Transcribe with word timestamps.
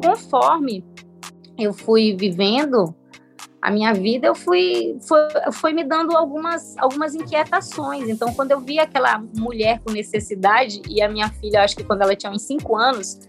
conforme 0.00 0.84
eu 1.58 1.72
fui 1.72 2.16
vivendo 2.16 2.94
a 3.60 3.70
minha 3.70 3.92
vida, 3.92 4.26
eu 4.26 4.34
fui 4.34 4.96
foi, 5.06 5.20
foi 5.52 5.72
me 5.72 5.84
dando 5.84 6.16
algumas 6.16 6.76
algumas 6.78 7.14
inquietações. 7.14 8.08
Então, 8.08 8.32
quando 8.32 8.52
eu 8.52 8.60
vi 8.60 8.78
aquela 8.78 9.22
mulher 9.36 9.80
com 9.80 9.92
necessidade 9.92 10.80
e 10.88 11.02
a 11.02 11.08
minha 11.08 11.28
filha, 11.28 11.62
acho 11.62 11.76
que 11.76 11.84
quando 11.84 12.02
ela 12.02 12.16
tinha 12.16 12.32
uns 12.32 12.42
cinco 12.42 12.76
anos, 12.76 13.20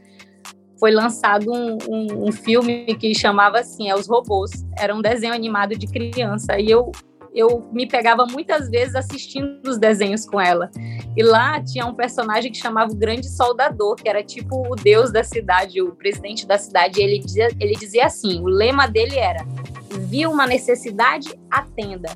foi 0.79 0.91
lançado 0.91 1.51
um, 1.51 1.77
um, 1.87 2.27
um 2.27 2.31
filme 2.31 2.85
que 2.95 3.13
chamava 3.13 3.59
assim, 3.59 3.89
é 3.89 3.95
Os 3.95 4.07
Robôs. 4.07 4.51
Era 4.77 4.95
um 4.95 5.01
desenho 5.01 5.33
animado 5.33 5.77
de 5.77 5.85
criança 5.85 6.57
e 6.59 6.71
eu 6.71 6.91
eu 7.33 7.67
me 7.71 7.87
pegava 7.87 8.25
muitas 8.25 8.69
vezes 8.69 8.95
assistindo 8.95 9.61
os 9.67 9.77
desenhos 9.77 10.25
com 10.25 10.39
ela. 10.39 10.69
E 11.15 11.23
lá 11.23 11.63
tinha 11.63 11.85
um 11.85 11.93
personagem 11.93 12.51
que 12.51 12.57
chamava 12.57 12.91
o 12.91 12.95
Grande 12.95 13.29
Soldador, 13.29 13.95
que 13.95 14.09
era 14.09 14.23
tipo 14.23 14.67
o 14.69 14.75
deus 14.75 15.11
da 15.11 15.23
cidade, 15.23 15.81
o 15.81 15.95
presidente 15.95 16.45
da 16.45 16.57
cidade. 16.57 17.01
Ele 17.01 17.19
dizia, 17.19 17.49
ele 17.59 17.73
dizia 17.75 18.05
assim: 18.05 18.41
o 18.41 18.47
lema 18.47 18.87
dele 18.87 19.17
era: 19.17 19.45
viu 19.89 20.31
uma 20.31 20.45
necessidade, 20.45 21.33
atenda. 21.49 22.09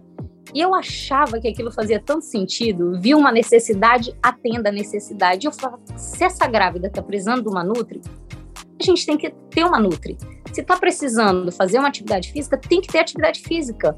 E 0.53 0.61
eu 0.61 0.73
achava 0.73 1.39
que 1.39 1.47
aquilo 1.49 1.71
fazia 1.71 1.99
tanto 1.99 2.23
sentido. 2.23 2.99
Viu 3.01 3.17
uma 3.17 3.31
necessidade, 3.31 4.15
atenda 4.23 4.69
a 4.69 4.71
necessidade. 4.71 5.45
Eu 5.45 5.51
falava: 5.51 5.81
se 5.95 6.23
essa 6.23 6.47
grávida 6.47 6.87
está 6.87 7.01
precisando 7.01 7.41
de 7.41 7.49
uma 7.49 7.63
Nutri, 7.63 8.01
a 8.79 8.83
gente 8.83 9.05
tem 9.05 9.17
que 9.17 9.29
ter 9.49 9.63
uma 9.63 9.79
Nutri. 9.79 10.17
Se 10.53 10.61
está 10.61 10.77
precisando 10.77 11.51
fazer 11.51 11.79
uma 11.79 11.87
atividade 11.87 12.31
física, 12.31 12.57
tem 12.57 12.79
que 12.79 12.87
ter 12.87 12.99
atividade 12.99 13.41
física. 13.41 13.95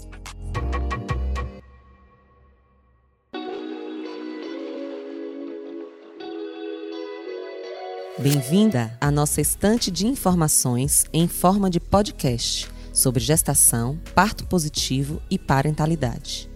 Bem-vinda 8.20 8.98
à 9.00 9.12
nossa 9.12 9.40
estante 9.42 9.92
de 9.92 10.08
informações 10.08 11.06
em 11.14 11.28
forma 11.28 11.70
de 11.70 11.80
podcast 11.80 12.68
sobre 12.92 13.24
gestação, 13.24 14.00
parto 14.16 14.44
positivo 14.48 15.22
e 15.30 15.38
parentalidade. 15.38 16.50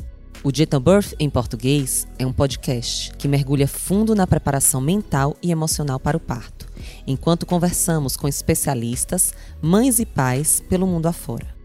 O 0.44 0.50
Gentle 0.52 0.80
Birth 0.80 1.14
em 1.20 1.30
português 1.30 2.08
é 2.18 2.26
um 2.26 2.34
podcast 2.34 3.12
que 3.16 3.28
mergulha 3.28 3.68
fundo 3.68 4.16
na 4.16 4.26
preparação 4.26 4.82
mental 4.82 5.38
e 5.40 5.52
emocional 5.52 6.00
para 6.00 6.18
o 6.18 6.20
parto, 6.20 6.68
enquanto 7.06 7.46
conversamos 7.46 8.18
com 8.18 8.28
especialistas, 8.28 9.32
mães 9.62 10.00
e 10.00 10.06
pais 10.06 10.64
pelo 10.68 10.88
mundo 10.88 11.06
afora. 11.06 11.56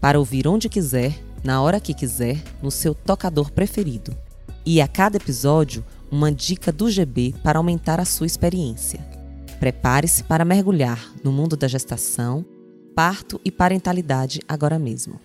Para 0.00 0.20
ouvir 0.20 0.46
onde 0.46 0.68
quiser, 0.68 1.20
na 1.42 1.60
hora 1.60 1.80
que 1.80 1.94
quiser, 1.94 2.40
no 2.62 2.70
seu 2.70 2.94
tocador 2.94 3.50
preferido. 3.50 4.16
E 4.64 4.80
a 4.80 4.86
cada 4.86 5.16
episódio, 5.16 5.84
uma 6.12 6.30
dica 6.30 6.70
do 6.70 6.88
GB 6.88 7.34
para 7.42 7.58
aumentar 7.58 7.98
a 7.98 8.04
sua 8.04 8.26
experiência. 8.26 9.11
Prepare-se 9.62 10.24
para 10.24 10.44
mergulhar 10.44 10.98
no 11.22 11.30
mundo 11.30 11.56
da 11.56 11.68
gestação, 11.68 12.44
parto 12.96 13.40
e 13.44 13.50
parentalidade 13.52 14.40
agora 14.48 14.76
mesmo. 14.76 15.20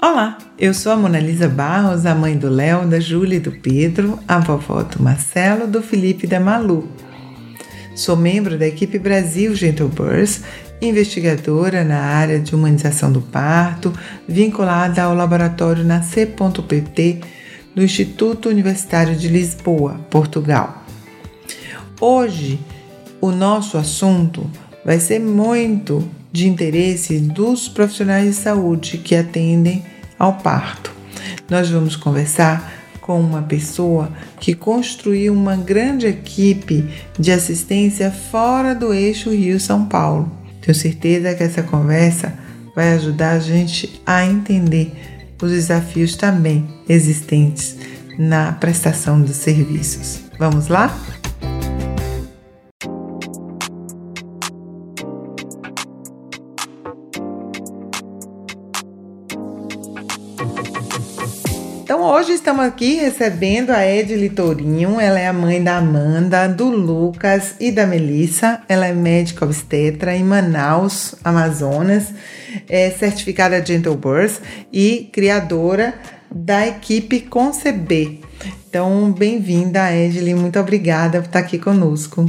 Olá, 0.00 0.38
eu 0.56 0.72
sou 0.72 0.92
a 0.92 0.96
Monalisa 0.96 1.48
Barros, 1.48 2.06
a 2.06 2.14
mãe 2.14 2.38
do 2.38 2.48
Léo, 2.48 2.86
da 2.86 3.00
Júlia 3.00 3.38
e 3.38 3.40
do 3.40 3.50
Pedro, 3.50 4.20
a 4.28 4.38
vovó 4.38 4.84
do 4.84 5.02
Marcelo, 5.02 5.66
do 5.66 5.82
Felipe 5.82 6.26
e 6.26 6.28
da 6.28 6.38
Malu. 6.38 6.88
Sou 7.96 8.16
membro 8.16 8.56
da 8.56 8.68
equipe 8.68 9.00
Brasil 9.00 9.52
Gentle 9.56 9.88
Birth 9.88 10.44
investigadora 10.80 11.84
na 11.84 12.00
área 12.00 12.38
de 12.38 12.54
humanização 12.54 13.12
do 13.12 13.20
parto, 13.20 13.92
vinculada 14.26 15.02
ao 15.02 15.14
laboratório 15.14 15.84
Nascer.pt 15.84 17.20
do 17.74 17.82
Instituto 17.82 18.48
Universitário 18.48 19.14
de 19.14 19.28
Lisboa, 19.28 20.00
Portugal. 20.10 20.84
Hoje, 22.00 22.58
o 23.20 23.30
nosso 23.30 23.76
assunto 23.76 24.50
vai 24.84 24.98
ser 24.98 25.20
muito 25.20 26.08
de 26.32 26.48
interesse 26.48 27.18
dos 27.18 27.68
profissionais 27.68 28.26
de 28.26 28.34
saúde 28.34 28.98
que 28.98 29.14
atendem 29.14 29.84
ao 30.18 30.34
parto. 30.34 30.90
Nós 31.48 31.68
vamos 31.68 31.96
conversar 31.96 32.72
com 33.00 33.20
uma 33.20 33.42
pessoa 33.42 34.10
que 34.38 34.54
construiu 34.54 35.32
uma 35.34 35.56
grande 35.56 36.06
equipe 36.06 36.88
de 37.18 37.32
assistência 37.32 38.10
fora 38.10 38.74
do 38.74 38.94
eixo 38.94 39.30
Rio-São 39.30 39.86
Paulo 39.86 40.39
tenho 40.70 40.74
certeza 40.74 41.34
que 41.34 41.42
essa 41.42 41.62
conversa 41.62 42.32
vai 42.74 42.94
ajudar 42.94 43.32
a 43.32 43.38
gente 43.40 44.00
a 44.06 44.24
entender 44.24 44.92
os 45.42 45.50
desafios 45.50 46.14
também 46.14 46.68
existentes 46.88 47.76
na 48.18 48.52
prestação 48.52 49.20
dos 49.20 49.36
serviços. 49.36 50.20
Vamos 50.38 50.68
lá? 50.68 50.96
Hoje 62.20 62.34
estamos 62.34 62.66
aqui 62.66 62.96
recebendo 62.96 63.70
a 63.70 63.86
Edile 63.86 64.28
Tourinho, 64.28 65.00
ela 65.00 65.18
é 65.18 65.26
a 65.26 65.32
mãe 65.32 65.64
da 65.64 65.78
Amanda, 65.78 66.46
do 66.46 66.68
Lucas 66.68 67.56
e 67.58 67.72
da 67.72 67.86
Melissa. 67.86 68.62
Ela 68.68 68.88
é 68.88 68.92
médica 68.92 69.46
obstetra 69.46 70.14
em 70.14 70.22
Manaus, 70.22 71.14
Amazonas, 71.24 72.12
é 72.68 72.90
certificada 72.90 73.64
Gentle 73.64 73.96
Birth 73.96 74.42
e 74.70 75.08
criadora 75.10 75.98
da 76.30 76.66
equipe 76.66 77.22
Conceber. 77.22 78.18
Então, 78.68 79.10
bem-vinda, 79.10 79.90
Edile, 79.90 80.34
muito 80.34 80.60
obrigada 80.60 81.22
por 81.22 81.26
estar 81.28 81.38
aqui 81.38 81.58
conosco. 81.58 82.26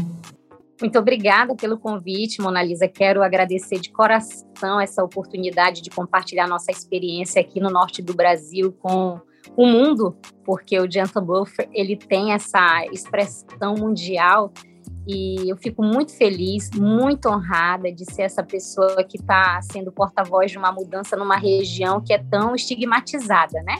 Muito 0.79 0.97
obrigada 0.97 1.53
pelo 1.53 1.77
convite, 1.77 2.41
Monalisa. 2.41 2.87
Quero 2.87 3.21
agradecer 3.21 3.81
de 3.81 3.91
coração 3.91 4.79
essa 4.79 5.03
oportunidade 5.03 5.81
de 5.81 5.89
compartilhar 5.89 6.47
nossa 6.47 6.71
experiência 6.71 7.41
aqui 7.41 7.59
no 7.59 7.69
norte 7.69 8.01
do 8.01 8.13
Brasil 8.13 8.71
com 8.79 9.19
o 9.55 9.65
mundo, 9.65 10.15
porque 10.43 10.79
o 10.79 10.89
Gentle 10.89 11.23
Buffer 11.23 11.69
ele 11.73 11.95
tem 11.95 12.33
essa 12.33 12.85
expressão 12.91 13.75
mundial 13.75 14.51
e 15.07 15.49
eu 15.49 15.57
fico 15.57 15.83
muito 15.83 16.15
feliz, 16.15 16.69
muito 16.71 17.27
honrada 17.27 17.91
de 17.91 18.05
ser 18.05 18.23
essa 18.23 18.43
pessoa 18.43 19.03
que 19.03 19.17
está 19.17 19.59
sendo 19.61 19.91
porta-voz 19.91 20.51
de 20.51 20.57
uma 20.57 20.71
mudança 20.71 21.15
numa 21.15 21.37
região 21.37 22.01
que 22.01 22.13
é 22.13 22.17
tão 22.17 22.55
estigmatizada, 22.55 23.61
né? 23.63 23.77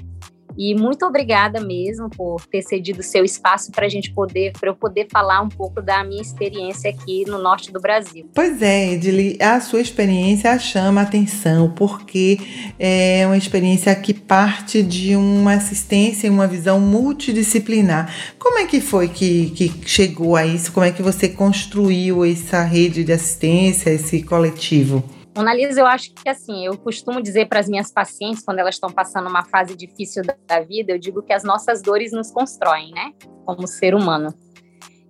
E 0.58 0.76
muito 0.76 1.06
obrigada 1.06 1.60
mesmo 1.62 2.10
por 2.10 2.46
ter 2.46 2.62
cedido 2.62 3.04
seu 3.04 3.24
espaço 3.24 3.72
para 3.72 3.86
a 3.86 3.90
gente 3.90 4.12
poder, 4.14 4.54
para 4.60 4.70
eu 4.70 4.76
poder 4.76 5.08
falar 5.12 5.42
um 5.42 5.50
pouco 5.50 5.82
da 5.82 6.04
minha 6.04 6.22
experiência 6.22 6.90
aqui 6.90 7.24
no 7.26 7.38
norte 7.38 7.72
do 7.72 7.80
Brasil. 7.80 8.30
Pois 8.34 8.62
é, 8.62 8.94
Edili, 8.94 9.38
a 9.42 9.60
sua 9.60 9.82
experiência 9.82 10.58
chama 10.60 11.02
a 11.02 11.04
atenção 11.04 11.72
porque 11.72 12.40
é 12.80 13.24
uma 13.26 13.38
experiência 13.38 13.94
que 13.96 14.14
parte 14.14 14.84
de 14.84 15.16
uma 15.16 15.54
assistência 15.54 16.28
e 16.28 16.30
uma 16.30 16.48
visão 16.48 16.80
multidisciplinar. 16.80 18.14
Como 18.38 18.58
é 18.60 18.66
que 18.66 18.82
foi 18.82 19.08
que, 19.08 19.52
que 19.52 19.72
chegou 19.86 20.36
a 20.36 20.46
isso? 20.46 20.72
Como 20.72 20.86
é 20.86 20.92
que 20.92 21.02
você 21.02 21.30
construiu 21.30 22.26
essa 22.26 22.64
rede 22.64 23.04
de 23.04 23.12
assistência, 23.12 23.90
esse 23.90 24.24
coletivo? 24.24 25.04
Analisa, 25.34 25.80
eu 25.80 25.88
acho 25.88 26.14
que 26.14 26.28
assim, 26.28 26.66
eu 26.66 26.78
costumo 26.78 27.22
dizer 27.22 27.48
para 27.48 27.60
as 27.60 27.70
minhas 27.70 27.92
pacientes, 27.92 28.44
quando 28.44 28.60
elas 28.60 28.76
estão 28.76 28.90
passando 28.90 29.30
uma 29.30 29.46
fase 29.46 29.76
difícil 29.76 30.24
da 30.46 30.60
vida, 30.60 30.92
eu 30.92 31.00
digo 31.00 31.24
que 31.24 31.32
as 31.32 31.44
nossas 31.44 31.82
dores 31.82 32.12
nos 32.12 32.32
constroem, 32.32 32.92
né? 32.92 33.14
Como 33.46 33.66
ser 33.66 33.96
humano. 33.96 34.34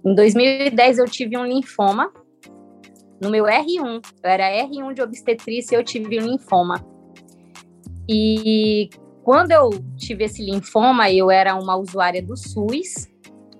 Em 0.05 0.13
2010, 0.13 0.99
eu 0.99 1.05
tive 1.05 1.37
um 1.37 1.45
linfoma 1.45 2.11
no 3.19 3.29
meu 3.29 3.45
R1. 3.45 4.01
Eu 4.23 4.29
era 4.29 4.65
R1 4.65 4.93
de 4.93 5.01
obstetrícia 5.01 5.75
e 5.75 5.79
eu 5.79 5.83
tive 5.83 6.19
um 6.19 6.27
linfoma. 6.27 6.85
E 8.07 8.89
quando 9.23 9.51
eu 9.51 9.69
tive 9.97 10.25
esse 10.25 10.43
linfoma, 10.43 11.11
eu 11.11 11.29
era 11.31 11.55
uma 11.55 11.75
usuária 11.75 12.21
do 12.21 12.35
SUS 12.35 13.10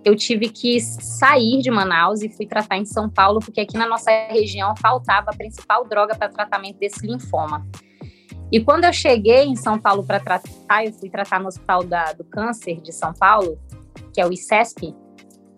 eu 0.03 0.15
tive 0.15 0.49
que 0.49 0.79
sair 0.79 1.61
de 1.61 1.69
Manaus 1.69 2.21
e 2.21 2.29
fui 2.29 2.45
tratar 2.45 2.77
em 2.77 2.85
São 2.85 3.09
Paulo, 3.09 3.39
porque 3.39 3.61
aqui 3.61 3.77
na 3.77 3.87
nossa 3.87 4.09
região 4.29 4.75
faltava 4.75 5.29
a 5.31 5.35
principal 5.35 5.85
droga 5.85 6.15
para 6.15 6.29
tratamento 6.29 6.79
desse 6.79 7.05
linfoma. 7.05 7.65
E 8.51 8.59
quando 8.59 8.83
eu 8.83 8.91
cheguei 8.91 9.43
em 9.43 9.55
São 9.55 9.79
Paulo 9.79 10.03
para 10.03 10.19
tratar, 10.19 10.85
eu 10.85 10.91
fui 10.93 11.09
tratar 11.09 11.39
no 11.39 11.47
Hospital 11.47 11.83
da, 11.83 12.13
do 12.13 12.23
Câncer 12.23 12.81
de 12.81 12.91
São 12.91 13.13
Paulo, 13.13 13.57
que 14.13 14.19
é 14.19 14.25
o 14.25 14.33
ICESP, 14.33 14.93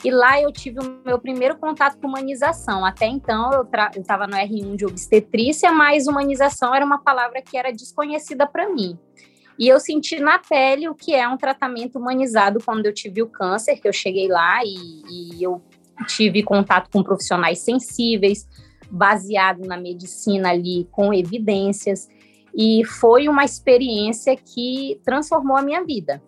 e 0.04 0.12
lá 0.12 0.40
eu 0.42 0.52
tive 0.52 0.80
o 0.80 1.02
meu 1.06 1.18
primeiro 1.18 1.58
contato 1.58 1.98
com 1.98 2.08
humanização. 2.08 2.86
Até 2.86 3.06
então 3.06 3.52
eu 3.54 3.66
estava 4.00 4.28
no 4.28 4.36
R1 4.36 4.76
de 4.76 4.86
obstetrícia, 4.86 5.72
mas 5.72 6.08
humanização 6.08 6.76
era 6.76 6.86
uma 6.86 7.02
palavra 7.02 7.42
que 7.42 7.58
era 7.58 7.72
desconhecida 7.72 8.46
para 8.46 8.70
mim. 8.70 9.00
E 9.58 9.68
eu 9.68 9.80
senti 9.80 10.20
na 10.20 10.40
pele 10.40 10.90
o 10.90 10.96
que 10.96 11.14
é 11.14 11.28
um 11.28 11.38
tratamento 11.38 12.00
humanizado 12.00 12.60
quando 12.64 12.86
eu 12.86 12.94
tive 12.94 13.22
o 13.22 13.28
câncer, 13.28 13.80
que 13.80 13.88
eu 13.88 13.94
cheguei 13.94 14.28
lá 14.28 14.62
e, 14.64 15.38
e 15.38 15.44
eu 15.44 15.62
tive 16.08 16.42
contato 16.42 16.90
com 16.92 17.04
profissionais 17.04 17.60
sensíveis, 17.60 18.48
baseado 18.90 19.66
na 19.66 19.78
medicina 19.78 20.50
ali, 20.50 20.88
com 20.92 21.14
evidências. 21.14 22.08
E 22.56 22.84
foi 22.86 23.28
uma 23.28 23.44
experiência 23.44 24.36
que 24.36 25.00
transformou 25.04 25.58
a 25.58 25.62
minha 25.62 25.84
vida. 25.84 26.22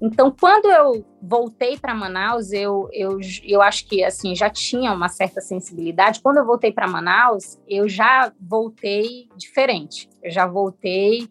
Então, 0.00 0.30
quando 0.30 0.70
eu 0.70 1.04
voltei 1.20 1.76
para 1.76 1.92
Manaus, 1.92 2.52
eu, 2.52 2.88
eu, 2.92 3.18
eu 3.42 3.60
acho 3.60 3.84
que 3.88 4.04
assim 4.04 4.32
já 4.34 4.48
tinha 4.48 4.92
uma 4.92 5.08
certa 5.08 5.40
sensibilidade. 5.40 6.20
Quando 6.20 6.36
eu 6.36 6.46
voltei 6.46 6.72
para 6.72 6.86
Manaus, 6.86 7.58
eu 7.68 7.88
já 7.88 8.32
voltei 8.40 9.28
diferente. 9.36 10.08
Eu 10.22 10.30
já 10.30 10.46
voltei 10.46 11.28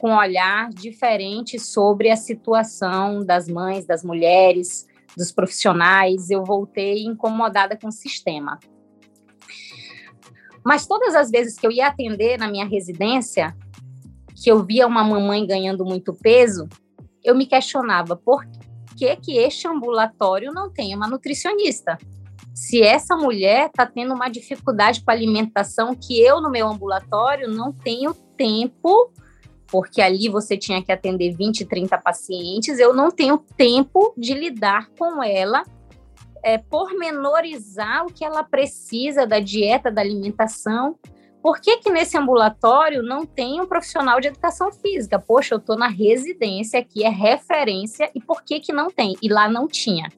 com 0.00 0.10
um 0.10 0.16
olhar 0.16 0.70
diferente 0.70 1.58
sobre 1.58 2.10
a 2.10 2.16
situação 2.16 3.24
das 3.24 3.46
mães, 3.46 3.84
das 3.84 4.02
mulheres, 4.02 4.86
dos 5.16 5.30
profissionais. 5.30 6.30
Eu 6.30 6.42
voltei 6.42 7.04
incomodada 7.04 7.76
com 7.76 7.88
o 7.88 7.92
sistema. 7.92 8.58
Mas 10.64 10.86
todas 10.86 11.14
as 11.14 11.30
vezes 11.30 11.58
que 11.58 11.66
eu 11.66 11.70
ia 11.70 11.88
atender 11.88 12.38
na 12.38 12.48
minha 12.48 12.66
residência, 12.66 13.54
que 14.34 14.50
eu 14.50 14.64
via 14.64 14.86
uma 14.86 15.04
mamãe 15.04 15.46
ganhando 15.46 15.84
muito 15.84 16.14
peso, 16.14 16.68
eu 17.22 17.34
me 17.34 17.46
questionava 17.46 18.16
por 18.16 18.44
que, 18.96 19.14
que 19.16 19.36
este 19.36 19.68
ambulatório 19.68 20.52
não 20.52 20.70
tem 20.70 20.94
uma 20.94 21.06
nutricionista. 21.06 21.98
Se 22.54 22.82
essa 22.82 23.16
mulher 23.16 23.66
está 23.66 23.86
tendo 23.86 24.14
uma 24.14 24.28
dificuldade 24.28 25.02
com 25.02 25.10
a 25.10 25.14
alimentação 25.14 25.94
que 25.94 26.20
eu, 26.20 26.40
no 26.40 26.50
meu 26.50 26.68
ambulatório, 26.68 27.48
não 27.48 27.72
tenho 27.72 28.12
tempo, 28.36 29.12
porque 29.70 30.00
ali 30.02 30.28
você 30.28 30.56
tinha 30.56 30.82
que 30.82 30.92
atender 30.92 31.34
20, 31.34 31.64
30 31.64 31.98
pacientes, 31.98 32.78
eu 32.78 32.92
não 32.92 33.10
tenho 33.10 33.38
tempo 33.56 34.12
de 34.16 34.34
lidar 34.34 34.88
com 34.98 35.22
ela, 35.22 35.62
é, 36.42 36.58
pormenorizar 36.58 38.04
o 38.06 38.12
que 38.12 38.24
ela 38.24 38.42
precisa 38.42 39.26
da 39.26 39.38
dieta, 39.38 39.90
da 39.90 40.00
alimentação, 40.00 40.98
por 41.42 41.58
que, 41.58 41.78
que 41.78 41.90
nesse 41.90 42.18
ambulatório 42.18 43.02
não 43.02 43.24
tem 43.24 43.60
um 43.60 43.66
profissional 43.66 44.20
de 44.20 44.28
educação 44.28 44.70
física? 44.70 45.18
Poxa, 45.18 45.54
eu 45.54 45.58
estou 45.58 45.76
na 45.76 45.88
residência 45.88 46.78
aqui, 46.78 47.02
é 47.02 47.08
referência, 47.08 48.10
e 48.14 48.20
por 48.20 48.42
que, 48.42 48.60
que 48.60 48.72
não 48.72 48.90
tem? 48.90 49.16
E 49.22 49.28
lá 49.28 49.48
não 49.48 49.66
tinha. 49.66 50.08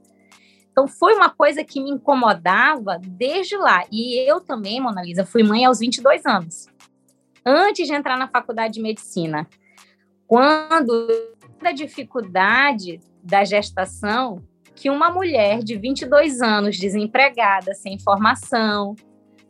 Então, 0.73 0.89
foi 0.89 1.15
uma 1.15 1.31
coisa 1.31 1.63
que 1.63 1.81
me 1.81 1.91
incomodava 1.91 2.99
desde 3.01 3.57
lá. 3.57 3.85
E 3.93 4.19
eu 4.29 4.41
também, 4.41 4.81
Mona 4.81 5.03
Lisa, 5.03 5.25
fui 5.25 5.43
mãe 5.43 5.65
aos 5.65 5.79
22 5.79 6.27
anos, 6.27 6.67
antes 7.45 7.87
de 7.87 7.95
entrar 7.95 8.17
na 8.17 8.29
faculdade 8.29 8.75
de 8.75 8.83
medicina. 8.83 9.49
Quando 10.27 11.09
a 11.63 11.73
dificuldade 11.73 13.01
da 13.23 13.45
gestação, 13.45 14.43
que 14.75 14.91
uma 14.91 15.11
mulher 15.11 15.63
de 15.63 15.77
22 15.77 16.41
anos, 16.41 16.79
desempregada, 16.79 17.75
sem 17.75 17.99
formação, 17.99 18.97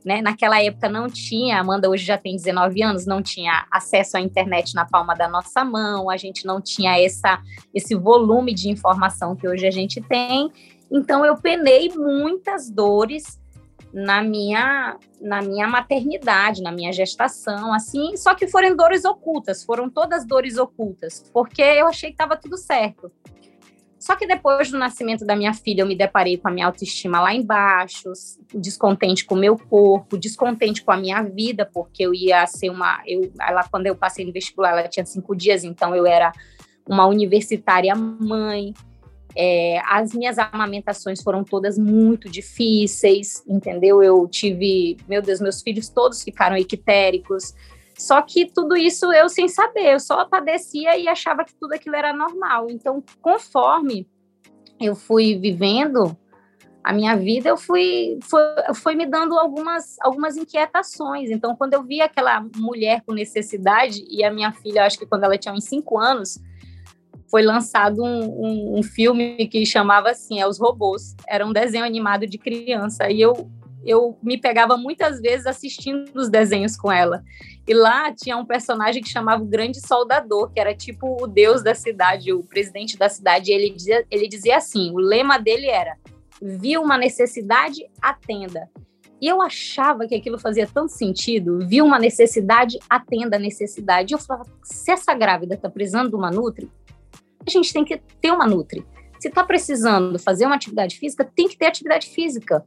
né? 0.04 0.20
Naquela 0.20 0.62
época 0.62 0.88
não 0.88 1.06
tinha, 1.08 1.60
Amanda 1.60 1.88
hoje 1.88 2.04
já 2.04 2.18
tem 2.18 2.36
19 2.36 2.82
anos, 2.82 3.06
não 3.06 3.22
tinha 3.22 3.66
acesso 3.70 4.16
à 4.16 4.20
internet 4.20 4.74
na 4.74 4.84
palma 4.84 5.14
da 5.14 5.28
nossa 5.28 5.64
mão, 5.64 6.10
a 6.10 6.16
gente 6.16 6.44
não 6.44 6.60
tinha 6.60 7.00
essa, 7.00 7.40
esse 7.72 7.94
volume 7.94 8.52
de 8.52 8.68
informação 8.68 9.36
que 9.36 9.48
hoje 9.48 9.66
a 9.66 9.70
gente 9.70 10.00
tem. 10.00 10.50
Então 10.90 11.24
eu 11.24 11.36
penei 11.36 11.88
muitas 11.90 12.68
dores 12.68 13.40
na 13.92 14.22
minha 14.22 14.96
na 15.20 15.40
minha 15.40 15.68
maternidade, 15.68 16.62
na 16.62 16.72
minha 16.72 16.92
gestação, 16.92 17.72
assim, 17.72 18.16
só 18.16 18.34
que 18.34 18.48
foram 18.48 18.74
dores 18.74 19.04
ocultas, 19.04 19.62
foram 19.62 19.88
todas 19.88 20.26
dores 20.26 20.58
ocultas, 20.58 21.30
porque 21.32 21.62
eu 21.62 21.86
achei 21.86 22.10
que 22.10 22.14
estava 22.14 22.36
tudo 22.36 22.56
certo. 22.56 23.12
Só 24.02 24.16
que 24.16 24.26
depois 24.26 24.68
do 24.68 24.76
nascimento 24.76 25.24
da 25.24 25.36
minha 25.36 25.54
filha, 25.54 25.82
eu 25.82 25.86
me 25.86 25.94
deparei 25.94 26.36
com 26.36 26.48
a 26.48 26.50
minha 26.50 26.66
autoestima 26.66 27.20
lá 27.20 27.32
embaixo, 27.32 28.12
descontente 28.52 29.24
com 29.24 29.36
o 29.36 29.38
meu 29.38 29.56
corpo, 29.56 30.18
descontente 30.18 30.82
com 30.82 30.90
a 30.90 30.96
minha 30.96 31.22
vida, 31.22 31.70
porque 31.72 32.02
eu 32.02 32.12
ia 32.12 32.44
ser 32.48 32.68
uma. 32.68 33.00
Eu, 33.06 33.32
ela, 33.40 33.62
quando 33.70 33.86
eu 33.86 33.94
passei 33.94 34.26
no 34.26 34.32
vestibular, 34.32 34.70
ela 34.70 34.88
tinha 34.88 35.06
cinco 35.06 35.36
dias, 35.36 35.62
então 35.62 35.94
eu 35.94 36.04
era 36.04 36.32
uma 36.84 37.06
universitária 37.06 37.94
mãe. 37.94 38.74
É, 39.36 39.80
as 39.86 40.12
minhas 40.12 40.38
amamentações 40.38 41.22
foram 41.22 41.42
todas 41.42 41.78
muito 41.78 42.28
difíceis, 42.28 43.42
entendeu? 43.48 44.02
Eu 44.02 44.28
tive, 44.28 44.98
meu 45.08 45.22
Deus, 45.22 45.40
meus 45.40 45.62
filhos 45.62 45.88
todos 45.88 46.22
ficaram 46.22 46.56
equitéricos. 46.56 47.54
Só 47.98 48.20
que 48.20 48.46
tudo 48.46 48.76
isso 48.76 49.12
eu 49.12 49.28
sem 49.28 49.48
saber, 49.48 49.94
eu 49.94 50.00
só 50.00 50.24
padecia 50.24 50.98
e 50.98 51.08
achava 51.08 51.44
que 51.44 51.54
tudo 51.54 51.72
aquilo 51.72 51.96
era 51.96 52.12
normal. 52.12 52.68
Então, 52.68 53.02
conforme 53.20 54.06
eu 54.80 54.94
fui 54.94 55.38
vivendo 55.38 56.16
a 56.82 56.92
minha 56.92 57.14
vida, 57.16 57.48
eu 57.48 57.56
fui, 57.56 58.18
foi, 58.22 58.42
foi 58.74 58.94
me 58.96 59.06
dando 59.06 59.38
algumas, 59.38 59.96
algumas 60.00 60.36
inquietações. 60.36 61.30
Então, 61.30 61.54
quando 61.54 61.74
eu 61.74 61.82
vi 61.82 62.00
aquela 62.00 62.44
mulher 62.56 63.02
com 63.06 63.12
necessidade, 63.12 64.04
e 64.10 64.24
a 64.24 64.32
minha 64.32 64.52
filha, 64.52 64.84
acho 64.84 64.98
que 64.98 65.06
quando 65.06 65.22
ela 65.24 65.38
tinha 65.38 65.54
uns 65.54 65.64
cinco 65.64 65.98
anos, 65.98 66.40
foi 67.32 67.40
lançado 67.40 68.04
um, 68.04 68.24
um, 68.24 68.78
um 68.78 68.82
filme 68.82 69.48
que 69.48 69.64
chamava 69.64 70.10
assim, 70.10 70.38
é 70.38 70.46
Os 70.46 70.60
Robôs. 70.60 71.16
Era 71.26 71.46
um 71.46 71.52
desenho 71.52 71.82
animado 71.82 72.26
de 72.26 72.36
criança. 72.36 73.10
E 73.10 73.22
eu 73.22 73.50
eu 73.84 74.16
me 74.22 74.38
pegava 74.38 74.76
muitas 74.76 75.20
vezes 75.20 75.44
assistindo 75.44 76.08
os 76.14 76.28
desenhos 76.28 76.76
com 76.76 76.92
ela. 76.92 77.20
E 77.66 77.74
lá 77.74 78.14
tinha 78.14 78.36
um 78.36 78.44
personagem 78.44 79.02
que 79.02 79.08
chamava 79.08 79.42
o 79.42 79.46
Grande 79.46 79.80
Soldador, 79.80 80.52
que 80.52 80.60
era 80.60 80.72
tipo 80.72 81.20
o 81.20 81.26
deus 81.26 81.64
da 81.64 81.74
cidade, 81.74 82.32
o 82.32 82.44
presidente 82.44 82.96
da 82.96 83.08
cidade. 83.08 83.50
E 83.50 83.54
ele 83.54 83.70
dizia, 83.70 84.04
ele 84.08 84.28
dizia 84.28 84.58
assim: 84.58 84.92
o 84.92 84.98
lema 84.98 85.36
dele 85.36 85.66
era: 85.66 85.96
viu 86.40 86.80
uma 86.80 86.96
necessidade, 86.96 87.84
atenda. 88.00 88.68
E 89.20 89.26
eu 89.26 89.40
achava 89.40 90.06
que 90.06 90.14
aquilo 90.14 90.38
fazia 90.38 90.66
tanto 90.66 90.92
sentido, 90.92 91.66
viu 91.66 91.84
uma 91.84 91.98
necessidade, 91.98 92.78
atenda 92.88 93.36
a 93.36 93.40
necessidade. 93.40 94.12
E 94.12 94.14
eu 94.14 94.18
falava: 94.18 94.48
se 94.62 94.92
essa 94.92 95.12
grávida 95.12 95.54
está 95.54 95.68
precisando 95.68 96.10
de 96.10 96.14
uma 96.14 96.30
Nutri, 96.30 96.70
a 97.46 97.50
gente 97.50 97.72
tem 97.72 97.84
que 97.84 98.00
ter 98.20 98.30
uma 98.30 98.46
Nutri. 98.46 98.84
Se 99.20 99.28
está 99.28 99.44
precisando 99.44 100.18
fazer 100.18 100.46
uma 100.46 100.56
atividade 100.56 100.98
física, 100.98 101.24
tem 101.24 101.48
que 101.48 101.56
ter 101.56 101.66
atividade 101.66 102.08
física 102.08 102.64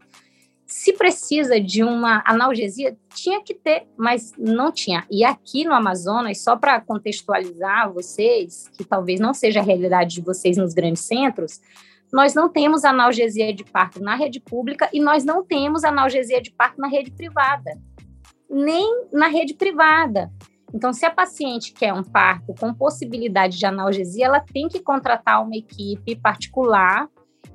se 0.65 0.93
precisa 0.93 1.59
de 1.59 1.83
uma 1.83 2.23
analgesia, 2.25 2.97
tinha 3.13 3.41
que 3.41 3.53
ter, 3.53 3.87
mas 3.95 4.33
não 4.37 4.71
tinha. 4.71 5.05
E 5.11 5.23
aqui 5.23 5.63
no 5.63 5.73
Amazonas, 5.73 6.41
só 6.41 6.55
para 6.55 6.81
contextualizar 6.81 7.93
vocês, 7.93 8.67
que 8.75 8.83
talvez 8.83 9.19
não 9.19 9.33
seja 9.33 9.59
a 9.59 9.63
realidade 9.63 10.15
de 10.15 10.21
vocês 10.21 10.57
nos 10.57 10.73
grandes 10.73 11.03
centros, 11.03 11.61
nós 12.11 12.33
não 12.33 12.49
temos 12.49 12.83
analgesia 12.83 13.53
de 13.53 13.63
parto 13.63 14.01
na 14.01 14.15
rede 14.15 14.39
pública 14.39 14.89
e 14.91 14.99
nós 14.99 15.23
não 15.23 15.45
temos 15.45 15.83
analgesia 15.83 16.41
de 16.41 16.51
parto 16.51 16.79
na 16.79 16.87
rede 16.87 17.11
privada, 17.11 17.79
nem 18.49 19.05
na 19.11 19.27
rede 19.27 19.53
privada. 19.53 20.31
Então, 20.73 20.91
se 20.91 21.05
a 21.05 21.11
paciente 21.11 21.73
quer 21.73 21.93
um 21.93 22.03
parto 22.03 22.53
com 22.59 22.73
possibilidade 22.73 23.57
de 23.57 23.65
analgesia, 23.65 24.25
ela 24.25 24.39
tem 24.39 24.67
que 24.67 24.79
contratar 24.79 25.43
uma 25.43 25.55
equipe 25.55 26.15
particular 26.15 27.07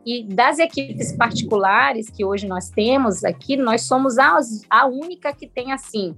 e 0.07 0.25
das 0.25 0.59
equipes 0.59 1.13
particulares 1.13 2.09
que 2.09 2.25
hoje 2.25 2.47
nós 2.47 2.71
temos 2.71 3.25
aqui, 3.25 3.57
nós 3.57 3.83
somos 3.83 4.19
a, 4.19 4.39
a 4.71 4.87
única 4.87 5.33
que 5.33 5.47
tem 5.47 5.73
assim 5.73 6.17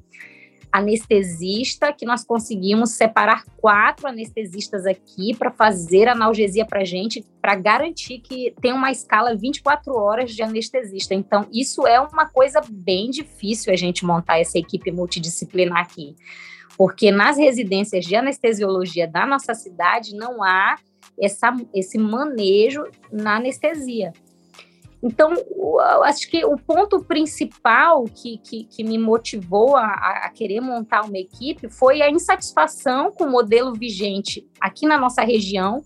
anestesista, 0.73 1.93
que 1.93 2.07
nós 2.07 2.25
conseguimos 2.25 2.93
separar 2.93 3.45
quatro 3.59 4.09
anestesistas 4.09 4.87
aqui 4.87 5.37
para 5.37 5.51
fazer 5.51 6.09
analgesia 6.09 6.65
para 6.65 6.83
gente, 6.83 7.23
para 7.43 7.55
garantir 7.55 8.21
que 8.21 8.55
tem 8.59 8.73
uma 8.73 8.91
escala 8.91 9.37
24 9.37 9.95
horas 9.95 10.31
de 10.31 10.43
anestesista. 10.43 11.15
Então, 11.15 11.47
isso 11.53 11.87
é 11.87 12.01
uma 12.01 12.27
coisa 12.27 12.63
bem 12.71 13.11
difícil 13.11 13.71
a 13.71 13.77
gente 13.77 14.07
montar 14.07 14.39
essa 14.39 14.59
equipe 14.59 14.91
multidisciplinar 14.91 15.83
aqui, 15.83 16.17
porque 16.77 17.11
nas 17.11 17.37
residências 17.37 18.05
de 18.05 18.17
anestesiologia 18.17 19.07
da 19.07 19.27
nossa 19.27 19.55
cidade 19.55 20.15
não 20.15 20.43
há 20.43 20.77
essa, 21.21 21.55
esse 21.75 21.99
manejo 21.99 22.85
na 23.11 23.37
anestesia. 23.37 24.13
Então, 25.03 25.33
acho 26.05 26.31
que 26.31 26.45
o 26.45 26.57
ponto 26.57 27.03
principal 27.05 28.05
que, 28.05 28.39
que, 28.39 28.65
que 28.65 28.85
me 28.85 28.97
motivou 28.97 29.77
a, 29.77 29.87
a, 29.87 30.31
querer 30.31 30.61
montar 30.61 31.05
uma 31.05 31.19
equipe 31.19 31.69
foi 31.69 32.01
a 32.01 32.09
insatisfação 32.09 33.11
com 33.11 33.25
o 33.25 33.31
modelo 33.31 33.73
vigente 33.75 34.47
aqui 34.61 34.87
na 34.87 34.97
nossa 34.97 35.23
região. 35.23 35.83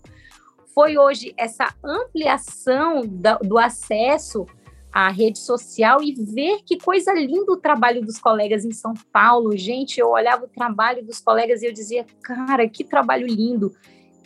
Foi 0.75 0.99
hoje 0.99 1.33
essa 1.35 1.73
ampliação 1.83 3.01
da, 3.07 3.37
do 3.37 3.57
acesso 3.57 4.45
à 4.97 5.09
rede 5.09 5.37
social 5.37 6.01
e 6.01 6.11
ver 6.13 6.61
que 6.65 6.79
coisa 6.79 7.13
linda 7.13 7.51
o 7.51 7.57
trabalho 7.57 8.01
dos 8.01 8.17
colegas 8.17 8.65
em 8.65 8.71
São 8.71 8.93
Paulo. 9.11 9.55
Gente, 9.55 9.99
eu 9.99 10.09
olhava 10.09 10.45
o 10.45 10.47
trabalho 10.47 11.05
dos 11.05 11.19
colegas 11.19 11.61
e 11.61 11.67
eu 11.67 11.73
dizia, 11.73 12.03
cara, 12.23 12.67
que 12.67 12.83
trabalho 12.83 13.27
lindo 13.27 13.71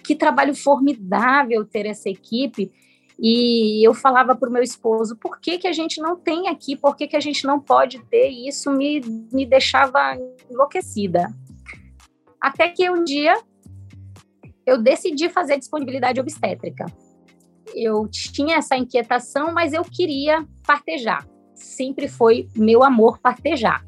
que 0.02 0.16
trabalho 0.16 0.56
formidável 0.56 1.66
ter 1.66 1.86
essa 1.86 2.10
equipe. 2.10 2.72
E 3.20 3.86
eu 3.86 3.94
falava 3.94 4.36
para 4.36 4.50
o 4.50 4.52
meu 4.52 4.64
esposo, 4.64 5.16
por 5.16 5.40
que, 5.40 5.58
que 5.58 5.68
a 5.68 5.74
gente 5.74 6.02
não 6.02 6.16
tem 6.16 6.48
aqui, 6.48 6.76
por 6.76 6.96
que, 6.96 7.08
que 7.08 7.16
a 7.16 7.20
gente 7.20 7.46
não 7.46 7.60
pode 7.60 8.00
ter? 8.06 8.32
E 8.32 8.48
isso 8.48 8.72
me, 8.72 9.00
me 9.32 9.46
deixava 9.46 10.18
enlouquecida. 10.50 11.28
Até 12.40 12.70
que 12.70 12.90
um 12.90 13.04
dia 13.04 13.40
eu 14.66 14.82
decidi 14.82 15.30
fazer 15.30 15.60
disponibilidade 15.60 16.20
obstétrica. 16.20 16.86
Eu 17.76 18.08
tinha 18.08 18.58
essa 18.58 18.76
inquietação, 18.76 19.54
mas 19.54 19.72
eu 19.72 19.84
queria 19.84 20.46
partejar. 20.72 21.28
Sempre 21.54 22.08
foi 22.08 22.48
meu 22.56 22.82
amor 22.82 23.20
partejar. 23.20 23.86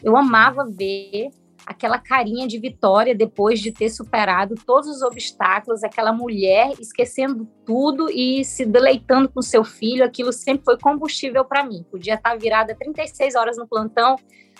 Eu 0.00 0.16
amava 0.16 0.64
ver 0.64 1.30
aquela 1.66 1.98
carinha 1.98 2.46
de 2.46 2.56
vitória 2.56 3.16
depois 3.16 3.60
de 3.60 3.72
ter 3.72 3.90
superado 3.90 4.54
todos 4.54 4.88
os 4.88 5.02
obstáculos, 5.02 5.82
aquela 5.82 6.12
mulher 6.12 6.72
esquecendo 6.80 7.46
tudo 7.66 8.08
e 8.08 8.44
se 8.44 8.64
deleitando 8.64 9.28
com 9.28 9.42
seu 9.42 9.64
filho, 9.64 10.04
aquilo 10.04 10.32
sempre 10.32 10.64
foi 10.64 10.78
combustível 10.78 11.44
para 11.44 11.64
mim. 11.64 11.84
Podia 11.90 12.14
estar 12.14 12.38
virada 12.38 12.76
36 12.78 13.34
horas 13.34 13.58
no 13.58 13.66
plantão, 13.66 14.14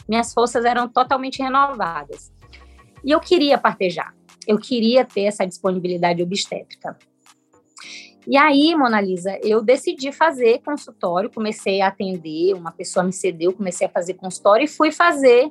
minhas 0.08 0.34
forças 0.34 0.64
eram 0.64 0.88
totalmente 0.88 1.40
renovadas. 1.40 2.32
E 3.04 3.12
eu 3.12 3.20
queria 3.20 3.56
partejar, 3.56 4.12
eu 4.46 4.58
queria 4.58 5.04
ter 5.04 5.22
essa 5.22 5.46
disponibilidade 5.46 6.20
obstétrica. 6.20 6.98
E 8.30 8.36
aí, 8.36 8.76
Mona 8.76 9.00
Lisa, 9.00 9.38
eu 9.42 9.62
decidi 9.62 10.12
fazer 10.12 10.58
consultório, 10.58 11.30
comecei 11.30 11.80
a 11.80 11.88
atender, 11.88 12.52
uma 12.52 12.70
pessoa 12.70 13.02
me 13.02 13.10
cedeu, 13.10 13.54
comecei 13.54 13.86
a 13.86 13.90
fazer 13.90 14.14
consultório 14.14 14.64
e 14.66 14.68
fui 14.68 14.92
fazer 14.92 15.50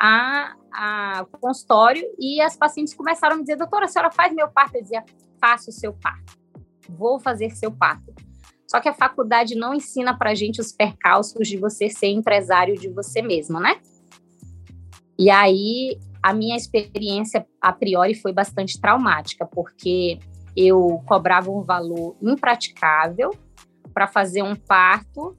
a, 0.00 0.56
a 0.72 1.26
consultório 1.38 2.02
e 2.18 2.40
as 2.40 2.56
pacientes 2.56 2.94
começaram 2.94 3.34
a 3.34 3.36
me 3.36 3.42
dizer, 3.42 3.56
doutora, 3.56 3.84
a 3.84 3.88
senhora 3.88 4.10
faz 4.10 4.34
meu 4.34 4.48
parto? 4.48 4.76
Eu 4.76 4.82
dizia, 4.82 5.04
faço 5.38 5.68
o 5.68 5.72
seu 5.74 5.92
parto, 5.92 6.38
vou 6.88 7.20
fazer 7.20 7.50
seu 7.50 7.70
parto. 7.70 8.14
Só 8.66 8.80
que 8.80 8.88
a 8.88 8.94
faculdade 8.94 9.54
não 9.54 9.74
ensina 9.74 10.16
para 10.16 10.34
gente 10.34 10.58
os 10.58 10.72
percalços 10.72 11.46
de 11.46 11.58
você 11.58 11.90
ser 11.90 12.08
empresário 12.08 12.78
de 12.78 12.88
você 12.88 13.20
mesmo, 13.20 13.60
né? 13.60 13.78
E 15.18 15.28
aí 15.28 15.98
a 16.22 16.32
minha 16.32 16.56
experiência 16.56 17.46
a 17.60 17.74
priori 17.74 18.14
foi 18.14 18.32
bastante 18.32 18.80
traumática, 18.80 19.44
porque 19.44 20.18
eu 20.56 21.02
cobrava 21.06 21.50
um 21.50 21.62
valor 21.62 22.16
impraticável 22.22 23.30
para 23.92 24.06
fazer 24.06 24.42
um 24.42 24.54
parto 24.56 25.36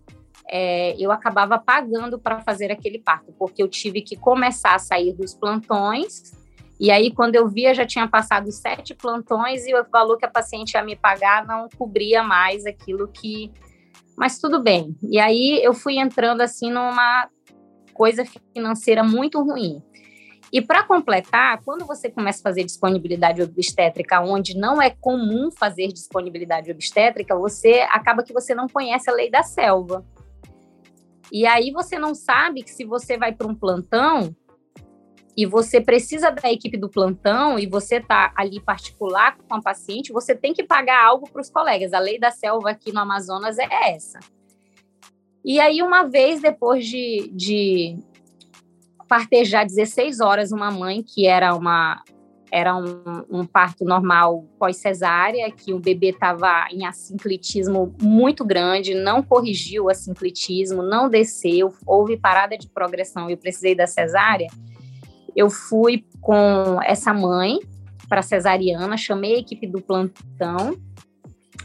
é, 0.49 0.95
eu 0.97 1.11
acabava 1.11 1.59
pagando 1.59 2.17
para 2.17 2.39
fazer 2.41 2.71
aquele 2.71 2.99
parto, 2.99 3.33
porque 3.37 3.61
eu 3.61 3.67
tive 3.67 4.01
que 4.01 4.15
começar 4.15 4.75
a 4.75 4.79
sair 4.79 5.13
dos 5.13 5.33
plantões. 5.33 6.31
E 6.79 6.89
aí, 6.89 7.11
quando 7.11 7.35
eu 7.35 7.47
via, 7.47 7.73
já 7.73 7.85
tinha 7.85 8.07
passado 8.07 8.51
sete 8.51 8.93
plantões 8.93 9.65
e 9.67 9.75
o 9.75 9.85
valor 9.91 10.17
que 10.17 10.25
a 10.25 10.29
paciente 10.29 10.73
ia 10.73 10.83
me 10.83 10.95
pagar 10.95 11.45
não 11.45 11.67
cobria 11.77 12.23
mais 12.23 12.65
aquilo 12.65 13.07
que. 13.07 13.51
Mas 14.15 14.39
tudo 14.39 14.61
bem. 14.61 14.95
E 15.03 15.19
aí, 15.19 15.59
eu 15.61 15.73
fui 15.73 15.97
entrando 15.97 16.41
assim 16.41 16.71
numa 16.71 17.27
coisa 17.93 18.23
financeira 18.53 19.03
muito 19.03 19.41
ruim. 19.41 19.81
E 20.51 20.61
para 20.61 20.83
completar, 20.83 21.61
quando 21.63 21.85
você 21.85 22.09
começa 22.09 22.39
a 22.39 22.43
fazer 22.43 22.63
disponibilidade 22.63 23.41
obstétrica, 23.41 24.21
onde 24.21 24.57
não 24.57 24.81
é 24.81 24.89
comum 24.89 25.51
fazer 25.51 25.87
disponibilidade 25.89 26.71
obstétrica, 26.71 27.35
você 27.35 27.85
acaba 27.89 28.23
que 28.23 28.31
você 28.31 28.55
não 28.55 28.67
conhece 28.67 29.09
a 29.09 29.13
lei 29.13 29.29
da 29.29 29.43
selva. 29.43 30.05
E 31.31 31.45
aí 31.45 31.71
você 31.71 31.99
não 31.99 32.15
sabe 32.15 32.63
que 32.63 32.71
se 32.71 32.85
você 32.85 33.17
vai 33.17 33.33
para 33.33 33.47
um 33.47 33.55
plantão 33.55 34.33
e 35.35 35.45
você 35.45 35.81
precisa 35.81 36.31
da 36.31 36.49
equipe 36.51 36.77
do 36.77 36.89
plantão 36.89 37.59
e 37.59 37.67
você 37.67 37.97
está 37.97 38.33
ali 38.35 38.61
particular 38.61 39.37
com 39.37 39.55
a 39.55 39.61
paciente, 39.61 40.13
você 40.13 40.33
tem 40.33 40.53
que 40.53 40.63
pagar 40.63 41.03
algo 41.05 41.29
para 41.29 41.41
os 41.41 41.49
colegas. 41.49 41.93
A 41.93 41.99
lei 41.99 42.17
da 42.17 42.31
selva 42.31 42.71
aqui 42.71 42.93
no 42.93 43.01
Amazonas 43.01 43.59
é 43.59 43.93
essa. 43.93 44.19
E 45.45 45.59
aí, 45.59 45.81
uma 45.81 46.03
vez 46.03 46.41
depois 46.41 46.85
de, 46.85 47.31
de 47.33 47.97
partejar 49.07 49.65
16 49.65 50.19
horas 50.19 50.51
uma 50.51 50.71
mãe 50.71 51.03
que 51.03 51.25
era 51.25 51.55
uma 51.55 52.03
era 52.51 52.75
um, 52.75 53.25
um 53.29 53.45
parto 53.45 53.83
normal 53.83 54.45
pós-cesárea, 54.57 55.51
que 55.51 55.73
o 55.73 55.79
bebê 55.79 56.11
estava 56.11 56.67
em 56.71 56.85
assinclitismo 56.85 57.93
muito 58.01 58.45
grande, 58.45 58.93
não 58.93 59.21
corrigiu 59.21 59.85
o 59.85 59.89
assinclitismo, 59.89 60.81
não 60.81 61.09
desceu, 61.09 61.73
houve 61.85 62.15
parada 62.15 62.57
de 62.57 62.69
progressão 62.69 63.29
e 63.29 63.33
eu 63.33 63.37
precisei 63.37 63.75
da 63.75 63.85
cesárea. 63.85 64.47
Eu 65.35 65.49
fui 65.49 66.05
com 66.21 66.79
essa 66.83 67.13
mãe 67.13 67.59
para 68.07 68.21
cesariana, 68.21 68.95
chamei 68.95 69.35
a 69.35 69.39
equipe 69.39 69.67
do 69.67 69.81
plantão 69.81 70.77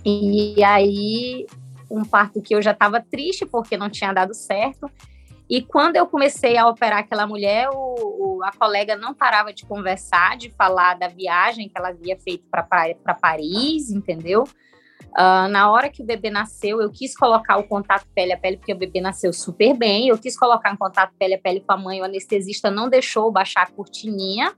e 0.04 0.62
aí 0.64 1.46
um 1.88 2.04
parto 2.04 2.40
que 2.40 2.54
eu 2.54 2.62
já 2.62 2.72
estava 2.72 3.00
triste 3.00 3.46
porque 3.46 3.76
não 3.76 3.88
tinha 3.88 4.12
dado 4.12 4.34
certo. 4.34 4.90
E 5.52 5.60
quando 5.60 5.96
eu 5.96 6.06
comecei 6.06 6.56
a 6.56 6.66
operar 6.66 7.00
aquela 7.00 7.26
mulher, 7.26 7.68
o, 7.68 8.38
o, 8.38 8.42
a 8.42 8.50
colega 8.52 8.96
não 8.96 9.12
parava 9.12 9.52
de 9.52 9.66
conversar, 9.66 10.34
de 10.34 10.48
falar 10.48 10.94
da 10.94 11.08
viagem 11.08 11.68
que 11.68 11.76
ela 11.76 11.90
havia 11.90 12.18
feito 12.18 12.46
para 12.50 13.14
Paris, 13.14 13.90
entendeu? 13.90 14.44
Uh, 15.10 15.48
na 15.50 15.70
hora 15.70 15.90
que 15.90 16.02
o 16.02 16.06
bebê 16.06 16.30
nasceu, 16.30 16.80
eu 16.80 16.90
quis 16.90 17.14
colocar 17.14 17.58
o 17.58 17.64
contato 17.64 18.06
pele 18.14 18.32
a 18.32 18.38
pele, 18.38 18.56
porque 18.56 18.72
o 18.72 18.78
bebê 18.78 19.02
nasceu 19.02 19.30
super 19.30 19.76
bem. 19.76 20.08
Eu 20.08 20.16
quis 20.16 20.38
colocar 20.38 20.72
em 20.72 20.76
contato 20.76 21.12
pele 21.18 21.34
a 21.34 21.38
pele 21.38 21.60
com 21.60 21.72
a 21.74 21.76
mãe, 21.76 22.00
o 22.00 22.04
anestesista 22.04 22.70
não 22.70 22.88
deixou 22.88 23.30
baixar 23.30 23.64
a 23.64 23.70
cortininha. 23.70 24.54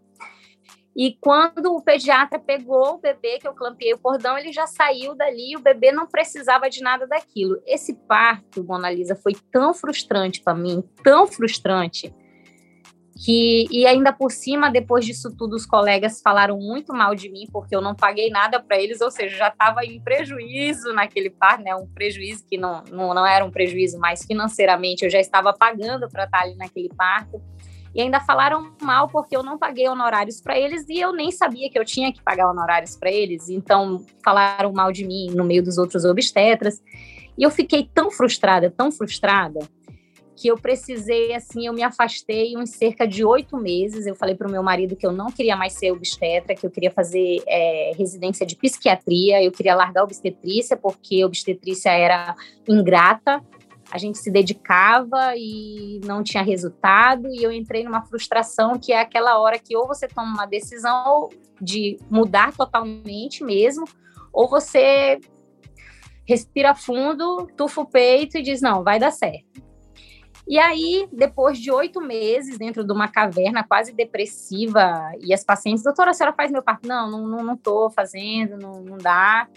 E 0.97 1.17
quando 1.21 1.75
o 1.75 1.83
pediatra 1.83 2.39
pegou 2.39 2.95
o 2.95 2.99
bebê, 2.99 3.39
que 3.41 3.49
eu 3.49 3.55
clampiei 3.55 3.95
o 3.95 3.99
cordão, 3.99 4.39
ele 4.39 4.53
já 4.53 4.67
saiu 4.67 5.15
dali, 5.15 5.57
o 5.57 5.61
bebê 5.61 5.91
não 5.91 6.07
precisava 6.07 6.71
de 6.71 6.81
nada 6.81 7.05
daquilo. 7.07 7.61
Esse 7.67 7.95
parto, 7.95 8.63
Mona 8.63 8.91
Lisa, 8.91 9.17
foi 9.17 9.33
tão 9.51 9.75
frustrante 9.75 10.41
para 10.41 10.55
mim, 10.55 10.85
tão 11.03 11.27
frustrante, 11.27 12.15
que 13.25 13.67
e 13.73 13.87
ainda 13.87 14.13
por 14.13 14.31
cima, 14.31 14.71
depois 14.71 15.05
disso 15.05 15.35
tudo, 15.37 15.57
os 15.57 15.67
colegas 15.67 16.21
falaram 16.23 16.59
muito 16.59 16.93
mal 16.93 17.15
de 17.15 17.29
mim, 17.29 17.47
porque 17.53 17.75
eu 17.75 17.81
não 17.81 17.95
paguei 17.95 18.31
nada 18.31 18.61
para 18.61 18.81
eles, 18.81 19.01
ou 19.01 19.11
seja, 19.11 19.37
já 19.37 19.49
estava 19.49 19.85
em 19.85 20.01
prejuízo 20.01 20.93
naquele 20.93 21.31
parto, 21.31 21.65
né? 21.65 21.75
Um 21.75 21.87
prejuízo 21.87 22.45
que 22.49 22.57
não, 22.57 22.85
não, 22.91 23.15
não 23.15 23.27
era 23.27 23.45
um 23.45 23.51
prejuízo, 23.51 23.99
mas 23.99 24.25
financeiramente 24.25 25.05
eu 25.05 25.11
já 25.11 25.19
estava 25.19 25.53
pagando 25.53 26.09
para 26.09 26.25
estar 26.25 26.43
ali 26.43 26.57
naquele 26.57 26.89
parto 26.89 27.43
e 27.95 28.01
ainda 28.01 28.21
falaram 28.21 28.73
mal 28.83 29.09
porque 29.09 29.37
eu 29.37 29.43
não 29.43 29.57
paguei 29.57 29.89
honorários 29.89 30.41
para 30.41 30.59
eles 30.59 30.85
e 30.89 30.99
eu 30.99 31.13
nem 31.13 31.31
sabia 31.31 31.71
que 31.71 31.79
eu 31.79 31.85
tinha 31.85 32.13
que 32.13 32.23
pagar 32.23 32.51
honorários 32.51 32.97
para 32.97 33.11
eles. 33.11 33.49
Então 33.49 34.05
falaram 34.25 34.73
mal 34.73 34.91
de 34.91 35.07
mim 35.07 35.29
no 35.31 35.45
meio 35.45 35.63
dos 35.63 35.79
outros 35.79 36.05
obstetras. 36.05 36.83
E 37.39 37.43
eu 37.43 37.51
fiquei 37.51 37.89
tão 37.93 38.11
frustrada, 38.11 38.71
tão 38.71 38.91
frustrada, 38.91 39.61
que 40.37 40.49
eu 40.49 40.57
precisei, 40.57 41.33
assim, 41.33 41.67
eu 41.67 41.73
me 41.73 41.83
afastei 41.83 42.57
uns 42.57 42.71
cerca 42.71 43.07
de 43.07 43.25
oito 43.25 43.57
meses. 43.57 44.07
Eu 44.07 44.15
falei 44.15 44.35
para 44.35 44.49
o 44.49 44.51
meu 44.51 44.63
marido 44.63 44.97
que 44.97 45.07
eu 45.07 45.13
não 45.13 45.27
queria 45.27 45.57
mais 45.57 45.75
ser 45.75 45.93
obstetra, 45.93 46.55
que 46.55 46.67
eu 46.67 46.71
queria 46.71 46.91
fazer 46.91 47.43
é, 47.47 47.93
residência 47.97 48.45
de 48.45 48.57
psiquiatria, 48.57 49.43
eu 49.43 49.53
queria 49.53 49.75
largar 49.75 50.01
a 50.01 50.05
obstetrícia, 50.05 50.77
porque 50.77 51.25
obstetrícia 51.25 51.91
era 51.91 52.35
ingrata, 52.69 53.43
a 53.95 53.99
gente 53.99 54.19
se 54.19 54.29
dedicava 54.29 55.37
e 55.37 56.01
não 56.05 56.21
tinha 56.21 56.43
resultado, 56.43 57.29
e 57.29 57.45
eu 57.45 57.53
entrei 57.53 57.85
numa 57.85 58.03
frustração 58.03 58.77
que 58.77 58.93
é 58.93 58.99
aquela 58.99 59.39
hora 59.39 59.57
que 59.57 59.77
ou 59.77 59.87
você 59.87 60.09
toma 60.09 60.35
uma 60.35 60.47
decisão 60.47 61.29
de 61.61 61.97
mudar 62.11 62.53
totalmente 62.53 63.45
mesmo, 63.45 63.85
ou 64.33 64.49
você 64.49 65.21
respira 66.27 66.75
fundo, 66.75 67.47
tufa 67.57 67.83
o 67.83 67.87
peito 67.87 68.37
e 68.37 68.43
diz: 68.43 68.61
não, 68.61 68.83
vai 68.83 68.99
dar 68.99 69.13
certo. 69.13 69.63
E 70.49 70.59
aí, 70.59 71.09
depois 71.13 71.57
de 71.57 71.71
oito 71.71 72.01
meses 72.01 72.59
dentro 72.59 72.85
de 72.85 72.93
uma 72.93 73.07
caverna 73.07 73.63
quase 73.63 73.93
depressiva, 73.93 75.13
e 75.21 75.33
as 75.33 75.45
pacientes, 75.45 75.85
doutora, 75.85 76.11
a 76.11 76.15
senhora 76.15 76.35
faz 76.35 76.51
meu 76.51 76.65
parto? 76.65 76.89
Não, 76.89 77.09
não, 77.09 77.45
não, 77.45 77.57
tô 77.57 77.89
fazendo, 77.91 78.59
não, 78.59 78.83
não 78.83 78.99
dá. 78.99 79.49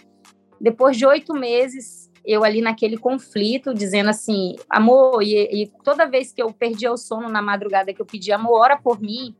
Depois 0.60 0.96
de 0.96 1.04
oito 1.04 1.34
meses, 1.34 2.07
eu 2.28 2.44
ali 2.44 2.60
naquele 2.60 2.98
conflito, 2.98 3.72
dizendo 3.72 4.10
assim, 4.10 4.54
amor, 4.68 5.22
e, 5.22 5.62
e, 5.62 5.72
toda 5.82 6.04
vez 6.04 6.30
que 6.30 6.42
eu 6.42 6.52
perdia 6.52 6.92
o 6.92 6.96
sono 6.98 7.26
na 7.26 7.40
madrugada, 7.40 7.94
que 7.94 8.02
eu 8.02 8.06
pedia, 8.06 8.34
amor, 8.34 8.60
ora 8.60 8.76
por 8.76 9.00
mim, 9.00 9.34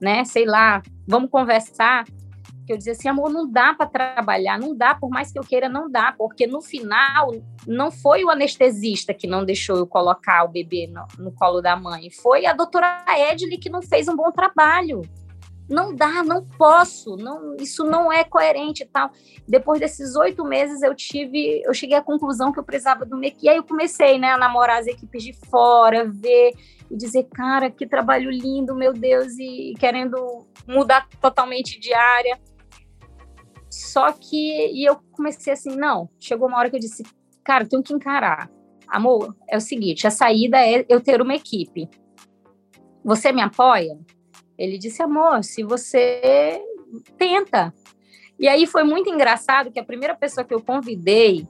né, 0.00 0.24
sei 0.24 0.46
lá, 0.46 0.80
vamos 1.06 1.28
conversar, 1.30 2.04
que 2.66 2.72
eu 2.72 2.78
dizia 2.78 2.92
assim, 2.92 3.06
amor, 3.06 3.30
não 3.30 3.46
dá 3.46 3.74
para 3.74 3.86
trabalhar, 3.86 4.58
não 4.58 4.74
dá, 4.74 4.94
por 4.94 5.10
mais 5.10 5.30
que 5.30 5.38
eu 5.38 5.42
queira, 5.42 5.68
não 5.68 5.90
dá, 5.90 6.14
porque 6.16 6.46
no 6.46 6.62
final 6.62 7.32
não 7.66 7.90
foi 7.90 8.24
o 8.24 8.30
anestesista 8.30 9.12
que 9.12 9.26
não 9.26 9.44
deixou 9.44 9.76
eu 9.76 9.86
colocar 9.86 10.44
o 10.44 10.48
bebê 10.48 10.86
no, 10.86 11.06
no 11.22 11.32
colo 11.32 11.60
da 11.60 11.76
mãe, 11.76 12.08
foi 12.10 12.46
a 12.46 12.54
doutora 12.54 13.04
Edley 13.30 13.58
que 13.58 13.68
não 13.68 13.82
fez 13.82 14.08
um 14.08 14.16
bom 14.16 14.32
trabalho 14.32 15.02
não 15.72 15.94
dá, 15.94 16.22
não 16.22 16.44
posso, 16.46 17.16
não, 17.16 17.56
isso 17.56 17.84
não 17.84 18.12
é 18.12 18.22
coerente 18.22 18.82
e 18.82 18.86
tal. 18.86 19.10
Depois 19.48 19.80
desses 19.80 20.14
oito 20.16 20.44
meses, 20.44 20.82
eu 20.82 20.94
tive, 20.94 21.62
eu 21.64 21.72
cheguei 21.74 21.96
à 21.96 22.02
conclusão 22.02 22.52
que 22.52 22.58
eu 22.58 22.64
precisava 22.64 23.04
do 23.04 23.16
MEC. 23.16 23.38
E 23.42 23.48
aí 23.48 23.56
eu 23.56 23.64
comecei, 23.64 24.18
né, 24.18 24.32
a 24.32 24.38
namorar 24.38 24.80
as 24.80 24.86
equipes 24.86 25.22
de 25.22 25.32
fora, 25.48 26.08
ver 26.08 26.52
e 26.90 26.96
dizer, 26.96 27.24
cara, 27.32 27.70
que 27.70 27.86
trabalho 27.86 28.30
lindo, 28.30 28.74
meu 28.74 28.92
Deus, 28.92 29.38
e 29.38 29.74
querendo 29.78 30.46
mudar 30.68 31.08
totalmente 31.20 31.80
de 31.80 31.92
área. 31.92 32.38
Só 33.70 34.12
que, 34.12 34.70
e 34.72 34.84
eu 34.84 34.96
comecei 35.12 35.52
assim, 35.52 35.74
não, 35.74 36.10
chegou 36.20 36.46
uma 36.46 36.58
hora 36.58 36.68
que 36.68 36.76
eu 36.76 36.80
disse, 36.80 37.02
cara, 37.42 37.66
tenho 37.66 37.82
que 37.82 37.94
encarar. 37.94 38.50
Amor, 38.86 39.34
é 39.48 39.56
o 39.56 39.60
seguinte, 39.60 40.06
a 40.06 40.10
saída 40.10 40.58
é 40.58 40.84
eu 40.88 41.00
ter 41.00 41.22
uma 41.22 41.34
equipe. 41.34 41.88
Você 43.02 43.32
me 43.32 43.40
apoia? 43.40 43.98
Ele 44.58 44.78
disse, 44.78 45.02
amor, 45.02 45.42
se 45.42 45.62
você 45.62 46.60
tenta. 47.18 47.72
E 48.38 48.48
aí 48.48 48.66
foi 48.66 48.84
muito 48.84 49.08
engraçado 49.08 49.70
que 49.70 49.78
a 49.78 49.84
primeira 49.84 50.14
pessoa 50.14 50.44
que 50.44 50.52
eu 50.52 50.60
convidei 50.60 51.46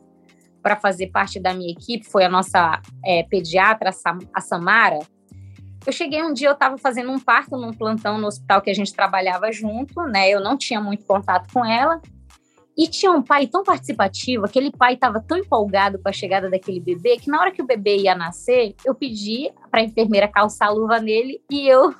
para 0.63 0.77
fazer 0.77 1.09
parte 1.09 1.41
da 1.41 1.53
minha 1.53 1.73
equipe 1.73 2.05
foi 2.05 2.25
a 2.25 2.29
nossa 2.29 2.81
é, 3.05 3.25
pediatra, 3.25 3.91
a 4.33 4.41
Samara. 4.41 4.99
Eu 5.85 5.93
cheguei 5.93 6.23
um 6.23 6.33
dia, 6.33 6.49
eu 6.49 6.53
estava 6.53 6.79
fazendo 6.79 7.11
um 7.11 7.19
parto 7.19 7.57
num 7.57 7.73
plantão 7.73 8.19
no 8.19 8.29
hospital 8.29 8.63
que 8.63 8.71
a 8.71 8.75
gente 8.75 8.95
trabalhava 8.95 9.51
junto, 9.51 10.01
né? 10.03 10.31
Eu 10.31 10.41
não 10.41 10.57
tinha 10.57 10.81
muito 10.81 11.05
contato 11.05 11.53
com 11.53 11.65
ela. 11.65 12.01
E 12.77 12.89
tinha 12.89 13.13
um 13.13 13.21
pai 13.21 13.47
tão 13.47 13.63
participativo, 13.63 14.47
aquele 14.47 14.71
pai 14.71 14.95
estava 14.95 15.21
tão 15.21 15.37
empolgado 15.37 15.99
com 15.99 16.09
a 16.09 16.13
chegada 16.13 16.49
daquele 16.49 16.81
bebê, 16.81 17.19
que 17.19 17.29
na 17.29 17.39
hora 17.39 17.53
que 17.53 17.61
o 17.61 17.67
bebê 17.67 17.99
ia 17.99 18.15
nascer, 18.15 18.75
eu 18.83 18.95
pedi 18.95 19.53
para 19.71 19.81
a 19.81 19.85
enfermeira 19.85 20.27
calçar 20.27 20.69
a 20.69 20.71
luva 20.71 20.99
nele 20.99 21.43
e 21.51 21.69
eu 21.69 21.95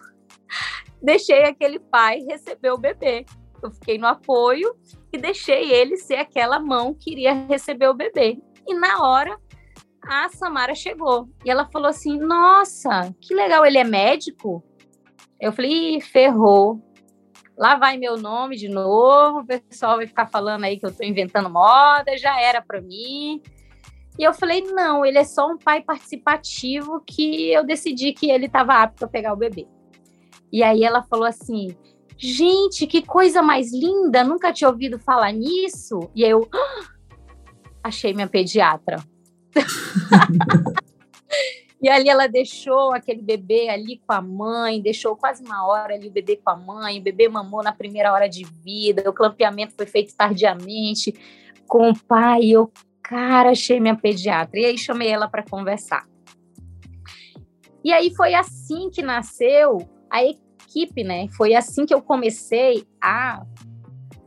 deixei 1.03 1.45
aquele 1.45 1.79
pai 1.79 2.21
receber 2.21 2.71
o 2.71 2.79
bebê. 2.79 3.27
Eu 3.63 3.71
fiquei 3.71 3.99
no 3.99 4.07
apoio 4.07 4.75
e 5.13 5.19
deixei 5.19 5.71
ele 5.73 5.97
ser 5.97 6.17
aquela 6.17 6.59
mão 6.59 6.95
que 6.95 7.13
iria 7.13 7.33
receber 7.33 7.89
o 7.89 7.95
bebê. 7.95 8.39
E 8.67 8.75
na 8.75 9.03
hora, 9.03 9.39
a 10.03 10.29
Samara 10.29 10.75
chegou 10.75 11.29
e 11.45 11.51
ela 11.51 11.69
falou 11.71 11.89
assim: 11.89 12.19
Nossa, 12.19 13.15
que 13.21 13.35
legal, 13.35 13.65
ele 13.65 13.79
é 13.79 13.85
médico? 13.85 14.65
Eu 15.41 15.53
falei: 15.53 16.01
ferrou. 16.01 16.81
Lá 17.57 17.77
vai 17.77 17.99
meu 17.99 18.17
nome 18.17 18.57
de 18.57 18.69
novo, 18.69 19.41
o 19.41 19.47
pessoal 19.47 19.99
vai 19.99 20.07
ficar 20.07 20.27
falando 20.27 20.65
aí 20.65 20.79
que 20.79 20.87
eu 20.87 20.91
estou 20.91 21.07
inventando 21.07 21.51
moda, 21.51 22.17
já 22.17 22.41
era 22.41 22.63
para 22.63 22.81
mim. 22.81 23.41
E 24.19 24.25
eu 24.25 24.33
falei: 24.33 24.63
não, 24.63 25.05
ele 25.05 25.19
é 25.19 25.25
só 25.25 25.47
um 25.47 25.59
pai 25.59 25.83
participativo 25.83 27.03
que 27.07 27.53
eu 27.53 27.65
decidi 27.65 28.13
que 28.13 28.31
ele 28.31 28.47
estava 28.47 28.83
apto 28.83 29.01
para 29.01 29.09
pegar 29.09 29.33
o 29.33 29.37
bebê. 29.37 29.67
E 30.53 30.63
aí 30.63 30.85
ela 30.85 31.03
falou 31.03 31.25
assim: 31.25 31.75
gente, 32.19 32.87
que 32.87 33.03
coisa 33.03 33.43
mais 33.43 33.73
linda, 33.73 34.23
nunca 34.23 34.53
tinha 34.53 34.69
ouvido 34.69 34.99
falar 34.99 35.33
nisso. 35.33 36.11
E 36.15 36.23
eu 36.23 36.47
ah, 36.53 36.85
achei 37.83 38.13
minha 38.13 38.29
pediatra. 38.29 39.03
e 41.83 41.89
ali 41.89 42.09
ela 42.09 42.29
deixou 42.29 42.95
aquele 42.95 43.23
bebê 43.23 43.71
ali 43.71 44.01
com 44.07 44.13
a 44.13 44.21
mãe, 44.21 44.81
deixou 44.81 45.17
quase 45.17 45.43
uma 45.43 45.67
hora 45.67 45.95
ali 45.95 46.09
o 46.09 46.13
bebê 46.13 46.37
com 46.37 46.51
a 46.51 46.57
mãe, 46.57 47.01
o 47.01 47.03
bebê 47.03 47.29
mamou 47.29 47.63
na 47.63 47.73
primeira 47.73 48.13
hora 48.13 48.29
de 48.29 48.45
vida, 48.45 49.09
o 49.09 49.13
clampeamento 49.13 49.75
foi 49.75 49.87
feito 49.87 50.15
tardiamente 50.15 51.13
com 51.67 51.91
o 51.91 51.99
pai. 51.99 52.45
Eu, 52.45 52.71
cara, 53.03 53.51
achei 53.51 53.81
minha 53.81 53.97
pediatra. 53.97 54.61
E 54.61 54.67
aí 54.67 54.79
chamei 54.79 55.09
ela 55.09 55.29
para 55.29 55.43
conversar. 55.43 56.07
E 57.85 57.93
aí 57.93 58.15
foi 58.15 58.33
assim 58.33 58.89
que 58.91 59.03
nasceu 59.03 59.89
a 60.13 60.23
equipe, 60.23 61.03
né? 61.03 61.27
Foi 61.31 61.55
assim 61.55 61.87
que 61.87 61.95
eu 61.95 62.03
comecei 62.03 62.85
a, 63.01 63.45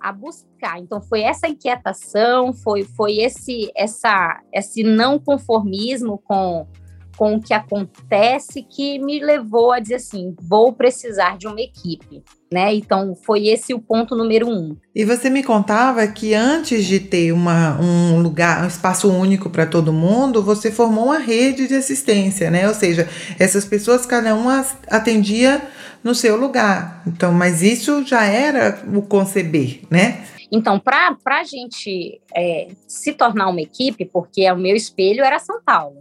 a 0.01 0.11
buscar. 0.11 0.79
Então 0.79 0.99
foi 0.99 1.21
essa 1.21 1.47
inquietação, 1.47 2.51
foi, 2.51 2.83
foi 2.83 3.17
esse 3.17 3.71
essa 3.75 4.41
esse 4.51 4.83
não 4.83 5.19
conformismo 5.19 6.17
com 6.17 6.67
com 7.15 7.35
o 7.35 7.41
que 7.41 7.53
acontece 7.53 8.63
que 8.63 8.99
me 8.99 9.19
levou 9.19 9.71
a 9.71 9.79
dizer 9.79 9.95
assim, 9.95 10.35
vou 10.41 10.73
precisar 10.73 11.37
de 11.37 11.47
uma 11.47 11.59
equipe, 11.59 12.23
né? 12.51 12.73
Então 12.73 13.15
foi 13.15 13.47
esse 13.47 13.73
o 13.73 13.79
ponto 13.79 14.15
número 14.15 14.49
um. 14.49 14.75
E 14.93 15.05
você 15.05 15.29
me 15.29 15.43
contava 15.43 16.05
que 16.07 16.33
antes 16.33 16.85
de 16.85 16.99
ter 16.99 17.31
uma, 17.31 17.79
um 17.79 18.21
lugar, 18.21 18.63
um 18.63 18.67
espaço 18.67 19.11
único 19.11 19.49
para 19.49 19.65
todo 19.65 19.93
mundo, 19.93 20.43
você 20.43 20.71
formou 20.71 21.05
uma 21.05 21.19
rede 21.19 21.67
de 21.67 21.75
assistência, 21.75 22.51
né? 22.51 22.67
Ou 22.67 22.73
seja, 22.73 23.07
essas 23.39 23.65
pessoas 23.65 24.05
cada 24.05 24.35
uma 24.35 24.65
atendia 24.89 25.61
no 26.03 26.13
seu 26.13 26.37
lugar. 26.37 27.01
Então, 27.07 27.31
mas 27.31 27.63
isso 27.63 28.05
já 28.05 28.23
era 28.25 28.83
o 28.93 29.01
conceber, 29.01 29.81
né? 29.89 30.23
Então, 30.51 30.79
para 30.79 31.17
a 31.25 31.43
gente 31.43 32.21
é, 32.35 32.67
se 32.87 33.13
tornar 33.13 33.49
uma 33.49 33.61
equipe, 33.61 34.05
porque 34.05 34.49
o 34.51 34.55
meu 34.55 34.75
espelho 34.75 35.23
era 35.23 35.39
São 35.39 35.61
Paulo. 35.63 35.97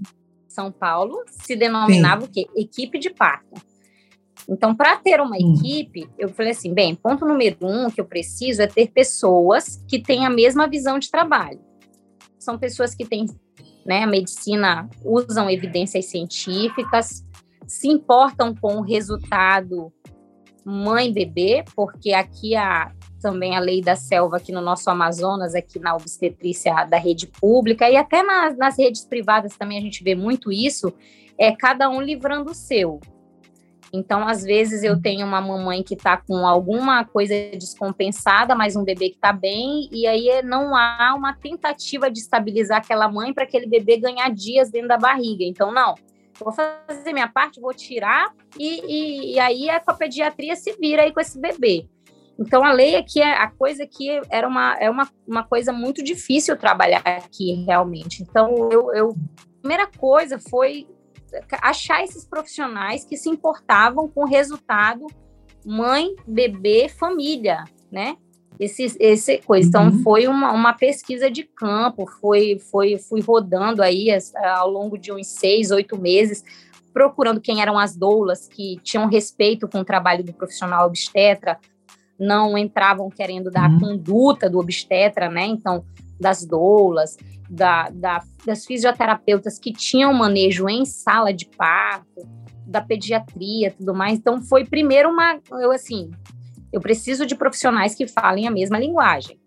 São 0.55 0.71
Paulo 0.71 1.25
se 1.27 1.57
denominava 1.57 2.23
Sim. 2.23 2.27
o 2.29 2.31
quê? 2.31 2.47
Equipe 2.55 2.99
de 3.01 3.11
parto. 3.11 3.61
Então, 4.49 4.75
para 4.75 4.97
ter 4.97 5.21
uma 5.21 5.37
Sim. 5.37 5.55
equipe, 5.55 6.09
eu 6.17 6.29
falei 6.29 6.53
assim: 6.53 6.73
bem, 6.73 6.95
ponto 6.95 7.27
número 7.27 7.57
um 7.61 7.91
que 7.91 8.01
eu 8.01 8.05
preciso 8.05 8.63
é 8.63 8.67
ter 8.69 8.93
pessoas 8.93 9.83
que 9.89 9.99
têm 9.99 10.25
a 10.25 10.31
mesma 10.31 10.69
visão 10.69 10.99
de 10.99 11.11
trabalho. 11.11 11.61
São 12.39 12.57
pessoas 12.57 12.95
que 12.95 13.05
têm, 13.05 13.27
né, 13.85 14.05
a 14.05 14.07
medicina, 14.07 14.89
usam 15.05 15.51
evidências 15.51 16.05
científicas, 16.07 17.25
se 17.67 17.89
importam 17.89 18.55
com 18.55 18.77
o 18.77 18.83
resultado 18.83 19.93
mãe-bebê, 20.65 21.65
porque 21.75 22.13
aqui 22.13 22.55
a, 22.55 22.93
também 23.25 23.57
a 23.57 23.61
lei 23.61 23.81
da 23.81 23.97
selva 23.97 24.37
aqui 24.37 24.53
no 24.53 24.61
nosso 24.61 24.91
Amazonas, 24.91 25.55
aqui 25.55 25.79
na 25.79 25.95
obstetrícia 25.95 26.85
da 26.85 26.99
rede 26.99 27.27
pública 27.27 27.89
e 27.89 27.97
até 27.97 28.23
nas, 28.23 28.55
nas 28.55 28.79
redes 28.79 29.03
privadas 29.07 29.57
também 29.57 29.79
a 29.79 29.81
gente 29.81 30.05
vê 30.05 30.15
muito 30.15 30.53
isso, 30.53 30.93
é 31.39 31.51
cada 31.57 31.89
um 31.89 32.03
livrando 32.03 32.51
o 32.51 32.55
seu. 32.55 33.01
Então, 33.91 34.29
às 34.29 34.43
vezes, 34.43 34.83
eu 34.83 35.01
tenho 35.01 35.27
uma 35.27 35.41
mamãe 35.41 35.83
que 35.83 35.95
está 35.95 36.19
com 36.19 36.47
alguma 36.47 37.03
coisa 37.05 37.33
descompensada, 37.53 38.55
mas 38.55 38.77
um 38.77 38.85
bebê 38.85 39.09
que 39.09 39.15
está 39.15 39.33
bem, 39.33 39.89
e 39.91 40.07
aí 40.07 40.43
não 40.43 40.77
há 40.77 41.15
uma 41.17 41.33
tentativa 41.33 42.11
de 42.11 42.19
estabilizar 42.19 42.79
aquela 42.79 43.09
mãe 43.09 43.33
para 43.33 43.45
aquele 43.45 43.67
bebê 43.67 43.97
ganhar 43.97 44.29
dias 44.31 44.69
dentro 44.69 44.89
da 44.89 44.99
barriga. 44.99 45.45
Então, 45.45 45.73
não, 45.73 45.95
vou 46.39 46.53
fazer 46.53 47.13
minha 47.13 47.29
parte, 47.29 47.61
vou 47.61 47.73
tirar, 47.73 48.35
e, 48.59 48.81
e, 48.85 49.35
e 49.35 49.39
aí 49.39 49.71
a 49.71 49.81
pediatria 49.81 50.57
se 50.57 50.73
vira 50.73 51.03
aí 51.03 51.13
com 51.13 51.21
esse 51.21 51.41
bebê. 51.41 51.89
Então, 52.39 52.65
a 52.65 52.73
lei 52.73 52.97
aqui, 52.97 53.21
é 53.21 53.33
a 53.33 53.49
coisa 53.49 53.87
que 53.87 54.21
era 54.29 54.47
uma, 54.47 54.77
é 54.79 54.91
uma, 54.91 55.09
uma 55.27 55.45
coisa 55.45 55.73
muito 55.73 56.03
difícil 56.03 56.57
trabalhar 56.57 57.03
aqui, 57.05 57.65
realmente. 57.65 58.23
Então, 58.23 58.69
eu, 58.71 58.93
eu 58.93 59.11
a 59.11 59.61
primeira 59.61 59.87
coisa 59.87 60.39
foi 60.39 60.87
achar 61.63 62.03
esses 62.05 62.25
profissionais 62.25 63.05
que 63.05 63.17
se 63.17 63.29
importavam 63.29 64.09
com 64.09 64.23
o 64.23 64.27
resultado 64.27 65.07
mãe, 65.65 66.15
bebê, 66.27 66.89
família, 66.89 67.65
né? 67.91 68.17
Esse, 68.61 68.95
esse 69.01 69.39
coisa. 69.39 69.67
Então, 69.67 69.89
uhum. 69.89 70.03
foi 70.03 70.29
uma, 70.29 70.53
uma 70.53 70.75
pesquisa 70.75 71.31
de 71.31 71.43
campo, 71.43 72.07
foi, 72.21 72.59
foi, 72.71 72.99
fui 72.99 73.21
rodando 73.21 73.83
aí 73.83 74.09
ao 74.57 74.71
longo 74.71 74.97
de 74.97 75.11
uns 75.11 75.27
seis, 75.27 75.71
oito 75.71 75.99
meses, 75.99 76.45
procurando 76.93 77.41
quem 77.41 77.61
eram 77.61 77.77
as 77.79 77.97
doulas 77.97 78.47
que 78.47 78.79
tinham 78.83 79.09
respeito 79.09 79.67
com 79.67 79.81
o 79.81 79.85
trabalho 79.85 80.23
do 80.23 80.33
profissional 80.33 80.87
obstetra, 80.87 81.59
não 82.19 82.57
entravam 82.57 83.09
querendo 83.09 83.51
dar 83.51 83.69
uhum. 83.69 83.77
a 83.77 83.81
conduta 83.81 84.51
do 84.51 84.59
obstetra, 84.59 85.29
né? 85.29 85.47
Então, 85.47 85.85
das 86.21 86.45
doulas, 86.45 87.17
da, 87.49 87.89
da, 87.91 88.23
das 88.47 88.65
fisioterapeutas 88.65 89.59
que 89.59 89.73
tinham 89.73 90.13
manejo 90.13 90.69
em 90.69 90.85
sala 90.85 91.33
de 91.33 91.47
parto, 91.47 92.27
da 92.67 92.81
pediatria, 92.81 93.71
tudo 93.71 93.95
mais. 93.95 94.19
Então, 94.19 94.41
foi 94.41 94.65
primeiro 94.65 95.11
uma, 95.11 95.39
eu 95.61 95.71
assim, 95.71 96.11
eu 96.73 96.81
preciso 96.81 97.27
de 97.27 97.35
profissionais 97.35 97.95
que 97.95 98.07
falem 98.07 98.47
a 98.47 98.51
mesma 98.51 98.79
linguagem. 98.79 99.39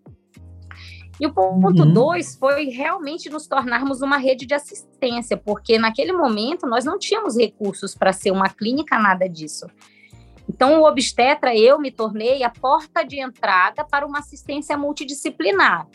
E 1.20 1.26
o 1.26 1.34
ponto 1.34 1.82
uhum. 1.82 1.92
dois 1.92 2.36
foi 2.36 2.66
realmente 2.66 3.28
nos 3.28 3.48
tornarmos 3.48 4.02
uma 4.02 4.16
rede 4.18 4.46
de 4.46 4.54
assistência, 4.54 5.36
porque 5.36 5.76
naquele 5.78 6.12
momento 6.12 6.66
nós 6.66 6.84
não 6.84 6.96
tínhamos 6.96 7.36
recursos 7.36 7.94
para 7.94 8.12
ser 8.12 8.30
uma 8.30 8.48
clínica, 8.48 8.98
nada 8.98 9.28
disso. 9.28 9.66
Então, 10.48 10.80
o 10.80 10.88
obstetra, 10.88 11.54
eu 11.54 11.78
me 11.78 11.90
tornei 11.90 12.42
a 12.42 12.50
porta 12.50 13.04
de 13.04 13.20
entrada 13.20 13.84
para 13.84 14.06
uma 14.06 14.20
assistência 14.20 14.76
multidisciplinar. 14.76 15.86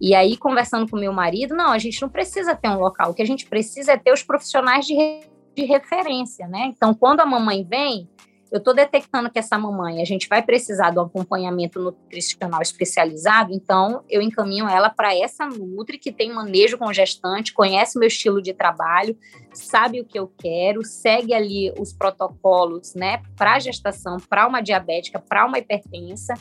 E 0.00 0.14
aí, 0.14 0.36
conversando 0.36 0.88
com 0.88 0.96
meu 0.96 1.12
marido, 1.12 1.54
não, 1.54 1.72
a 1.72 1.78
gente 1.78 2.00
não 2.00 2.08
precisa 2.08 2.54
ter 2.54 2.68
um 2.68 2.78
local, 2.78 3.10
o 3.10 3.14
que 3.14 3.22
a 3.22 3.26
gente 3.26 3.46
precisa 3.46 3.92
é 3.92 3.96
ter 3.96 4.12
os 4.12 4.22
profissionais 4.22 4.86
de, 4.86 4.94
re 4.94 5.20
de 5.54 5.64
referência, 5.64 6.46
né? 6.46 6.66
Então, 6.66 6.92
quando 6.92 7.20
a 7.20 7.26
mamãe 7.26 7.64
vem, 7.64 8.06
eu 8.50 8.58
estou 8.58 8.74
detectando 8.74 9.30
que 9.30 9.38
essa 9.38 9.58
mamãe, 9.58 10.00
a 10.00 10.04
gente 10.04 10.28
vai 10.28 10.42
precisar 10.42 10.90
do 10.90 11.00
acompanhamento 11.00 11.80
nutricional 11.80 12.62
especializado, 12.62 13.52
então 13.52 14.04
eu 14.08 14.22
encaminho 14.22 14.68
ela 14.68 14.88
para 14.88 15.16
essa 15.16 15.46
Nutri 15.46 15.98
que 15.98 16.12
tem 16.12 16.32
manejo 16.32 16.78
com 16.78 16.92
gestante, 16.92 17.52
conhece 17.52 17.98
meu 17.98 18.06
estilo 18.06 18.40
de 18.40 18.52
trabalho, 18.52 19.16
sabe 19.52 20.00
o 20.00 20.04
que 20.04 20.18
eu 20.18 20.30
quero, 20.38 20.84
segue 20.84 21.34
ali 21.34 21.72
os 21.78 21.92
protocolos, 21.92 22.94
né, 22.94 23.22
para 23.36 23.58
gestação, 23.58 24.18
para 24.28 24.46
uma 24.46 24.60
diabética, 24.60 25.18
para 25.18 25.44
uma 25.44 25.58
hipertensa. 25.58 26.34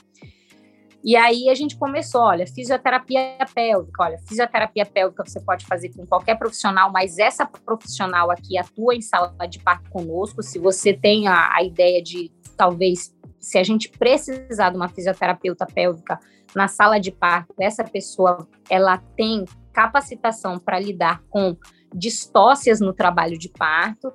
E 1.06 1.16
aí 1.16 1.50
a 1.50 1.54
gente 1.54 1.78
começou, 1.78 2.22
olha, 2.22 2.48
fisioterapia 2.48 3.38
pélvica, 3.54 4.04
olha, 4.04 4.18
fisioterapia 4.28 4.88
pélvica 4.88 5.24
você 5.24 5.40
pode 5.40 5.64
fazer 5.64 5.94
com 5.94 6.04
qualquer 6.04 6.36
profissional, 6.36 6.92
mas 6.92 7.20
essa 7.20 7.46
profissional 7.46 8.32
aqui 8.32 8.58
atua 8.58 8.96
em 8.96 9.02
sala 9.02 9.32
de 9.48 9.60
parto 9.60 9.88
conosco. 9.92 10.42
Se 10.42 10.58
você 10.58 10.94
tem 10.94 11.28
a, 11.28 11.54
a 11.54 11.62
ideia 11.62 12.02
de 12.02 12.32
talvez 12.58 13.16
se 13.38 13.60
a 13.60 13.64
gente 13.64 13.88
precisar 13.90 14.72
de 14.72 14.78
uma 14.78 14.90
fisioterapeuta 14.90 15.68
pélvica 15.68 16.20
na 16.56 16.68
sala 16.68 17.00
de 17.00 17.12
parto, 17.12 17.54
essa 17.60 17.84
pessoa 17.84 18.48
ela 18.68 18.98
tem 19.16 19.46
capacitação 19.72 20.58
para 20.58 20.80
lidar 20.80 21.22
com 21.30 21.56
distócias 21.94 22.80
no 22.80 22.92
trabalho 22.92 23.38
de 23.38 23.50
parto. 23.50 24.12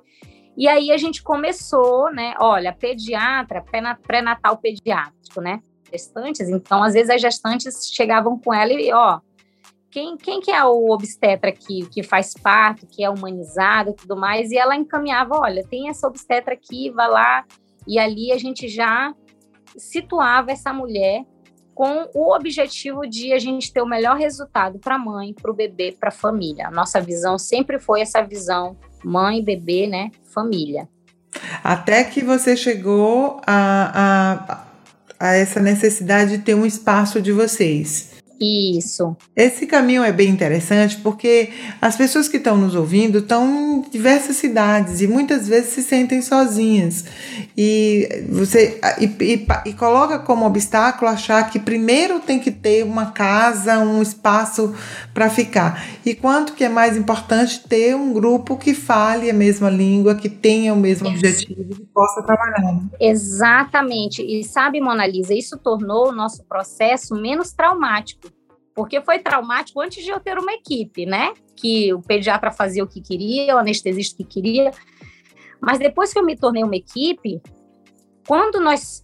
E 0.57 0.67
aí 0.67 0.91
a 0.91 0.97
gente 0.97 1.23
começou, 1.23 2.11
né? 2.11 2.33
Olha, 2.37 2.73
pediatra, 2.73 3.63
pré-natal 4.03 4.57
pediátrico, 4.57 5.39
né? 5.39 5.61
Gestantes, 5.91 6.49
então 6.49 6.83
às 6.83 6.93
vezes 6.93 7.09
as 7.09 7.21
gestantes 7.21 7.91
chegavam 7.93 8.39
com 8.39 8.53
ela 8.53 8.71
e, 8.73 8.91
ó, 8.93 9.19
quem, 9.89 10.15
quem 10.15 10.39
que 10.39 10.51
é 10.51 10.63
o 10.63 10.89
obstetra 10.89 11.49
aqui, 11.49 11.85
que 11.91 12.01
faz 12.01 12.33
parto, 12.33 12.87
que 12.87 13.03
é 13.03 13.09
humanizado 13.09 13.91
e 13.91 13.93
tudo 13.93 14.15
mais, 14.15 14.49
e 14.51 14.57
ela 14.57 14.75
encaminhava, 14.75 15.37
olha, 15.37 15.65
tem 15.67 15.89
essa 15.89 16.07
obstetra 16.07 16.53
aqui, 16.53 16.89
vá 16.91 17.07
lá, 17.07 17.45
e 17.85 17.99
ali 17.99 18.31
a 18.31 18.37
gente 18.37 18.67
já 18.67 19.13
situava 19.75 20.51
essa 20.51 20.71
mulher 20.71 21.25
com 21.73 22.09
o 22.13 22.33
objetivo 22.33 23.01
de 23.07 23.33
a 23.33 23.39
gente 23.39 23.73
ter 23.73 23.81
o 23.81 23.87
melhor 23.87 24.17
resultado 24.17 24.79
para 24.79 24.95
a 24.95 24.99
mãe, 24.99 25.33
para 25.33 25.51
o 25.51 25.53
bebê, 25.53 25.95
para 25.97 26.09
a 26.09 26.11
família. 26.11 26.67
A 26.67 26.71
nossa 26.71 27.01
visão 27.01 27.37
sempre 27.37 27.79
foi 27.79 28.01
essa 28.01 28.21
visão 28.21 28.77
mãe, 29.03 29.43
bebê, 29.43 29.87
né, 29.87 30.11
família. 30.33 30.87
Até 31.63 32.03
que 32.03 32.23
você 32.23 32.55
chegou 32.55 33.41
a, 33.47 34.43
a, 34.47 34.65
a 35.21 35.35
essa 35.35 35.59
necessidade 35.59 36.37
de 36.37 36.43
ter 36.43 36.55
um 36.55 36.65
espaço 36.65 37.21
de 37.21 37.31
vocês. 37.31 38.09
Isso. 38.41 39.15
Esse 39.35 39.67
caminho 39.67 40.03
é 40.03 40.11
bem 40.11 40.27
interessante 40.27 40.97
porque 40.97 41.49
as 41.79 41.95
pessoas 41.95 42.27
que 42.27 42.37
estão 42.37 42.57
nos 42.57 42.73
ouvindo 42.73 43.19
estão 43.19 43.45
em 43.85 43.89
diversas 43.91 44.37
cidades 44.37 44.99
e 44.99 45.07
muitas 45.07 45.47
vezes 45.47 45.69
se 45.73 45.83
sentem 45.83 46.23
sozinhas. 46.23 47.05
E 47.55 48.25
você 48.29 48.79
e, 48.99 49.05
e, 49.05 49.47
e 49.67 49.73
coloca 49.73 50.17
como 50.17 50.43
obstáculo 50.43 51.11
achar 51.11 51.51
que 51.51 51.59
primeiro 51.59 52.19
tem 52.19 52.39
que 52.39 52.49
ter 52.49 52.83
uma 52.83 53.11
casa, 53.11 53.77
um 53.77 54.01
espaço 54.01 54.73
para 55.13 55.29
ficar. 55.29 55.85
E 56.03 56.15
quanto 56.15 56.53
que 56.53 56.63
é 56.63 56.69
mais 56.69 56.97
importante 56.97 57.59
ter 57.67 57.95
um 57.95 58.11
grupo 58.11 58.57
que 58.57 58.73
fale 58.73 59.29
a 59.29 59.33
mesma 59.33 59.69
língua, 59.69 60.15
que 60.15 60.29
tenha 60.29 60.73
o 60.73 60.77
mesmo 60.77 61.07
isso. 61.09 61.17
objetivo 61.17 61.73
e 61.79 61.85
possa 61.93 62.23
trabalhar. 62.23 62.73
Né? 62.73 62.81
Exatamente. 62.99 64.23
E 64.23 64.43
sabe, 64.43 64.81
Mona 64.81 65.05
Lisa, 65.05 65.35
isso 65.35 65.59
tornou 65.59 66.09
o 66.09 66.11
nosso 66.11 66.43
processo 66.45 67.13
menos 67.13 67.51
traumático 67.51 68.30
porque 68.81 68.99
foi 68.99 69.19
traumático 69.19 69.79
antes 69.79 70.03
de 70.03 70.09
eu 70.09 70.19
ter 70.19 70.39
uma 70.39 70.53
equipe, 70.53 71.05
né? 71.05 71.35
Que 71.55 71.93
o 71.93 72.01
pediatra 72.01 72.49
fazia 72.49 72.83
o 72.83 72.87
que 72.87 72.99
queria, 72.99 73.55
o 73.55 73.59
anestesista 73.59 74.15
o 74.15 74.17
que 74.17 74.41
queria. 74.41 74.71
Mas 75.61 75.77
depois 75.77 76.11
que 76.11 76.17
eu 76.17 76.25
me 76.25 76.35
tornei 76.35 76.63
uma 76.63 76.75
equipe, 76.75 77.39
quando 78.27 78.59
nós 78.59 79.03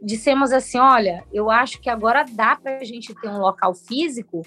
dissemos 0.00 0.50
assim, 0.50 0.78
olha, 0.78 1.26
eu 1.30 1.50
acho 1.50 1.78
que 1.78 1.90
agora 1.90 2.24
dá 2.24 2.56
para 2.56 2.78
a 2.78 2.84
gente 2.84 3.14
ter 3.16 3.28
um 3.28 3.38
local 3.38 3.74
físico, 3.74 4.40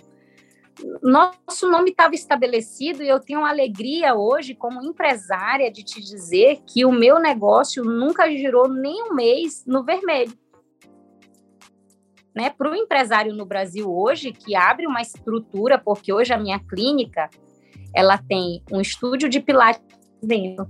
nosso 1.04 1.70
nome 1.70 1.92
estava 1.92 2.16
estabelecido 2.16 3.04
e 3.04 3.08
eu 3.08 3.20
tenho 3.20 3.46
alegria 3.46 4.16
hoje, 4.16 4.56
como 4.56 4.82
empresária, 4.82 5.72
de 5.72 5.84
te 5.84 6.02
dizer 6.02 6.64
que 6.66 6.86
o 6.86 6.92
meu 6.92 7.20
negócio 7.20 7.84
nunca 7.84 8.28
girou 8.32 8.68
nem 8.68 9.04
um 9.04 9.14
mês 9.14 9.64
no 9.68 9.84
vermelho 9.84 10.41
né, 12.36 12.50
para 12.50 12.72
o 12.72 12.76
empresário 12.76 13.34
no 13.34 13.46
Brasil 13.46 13.92
hoje, 13.92 14.32
que 14.32 14.56
abre 14.56 14.88
uma 14.88 15.02
estrutura, 15.02 15.78
porque 15.78 16.14
hoje 16.14 16.34
a 16.34 16.38
minha 16.38 16.60
clínica, 16.60 17.30
ela 17.94 18.18
tem 18.18 18.64
um 18.72 18.80
estúdio 18.80 19.28
de 19.30 19.40
pilates 19.40 19.84
dentro. 20.24 20.68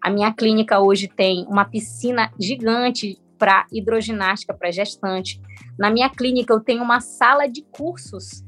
A 0.00 0.10
minha 0.10 0.32
clínica 0.32 0.78
hoje 0.78 1.08
tem 1.08 1.46
uma 1.48 1.64
piscina 1.64 2.30
gigante 2.38 3.18
para 3.38 3.66
hidroginástica 3.72 4.52
para 4.52 4.70
gestante. 4.70 5.40
Na 5.78 5.90
minha 5.90 6.10
clínica 6.10 6.52
eu 6.52 6.60
tenho 6.60 6.82
uma 6.82 7.00
sala 7.00 7.46
de 7.46 7.62
cursos, 7.62 8.44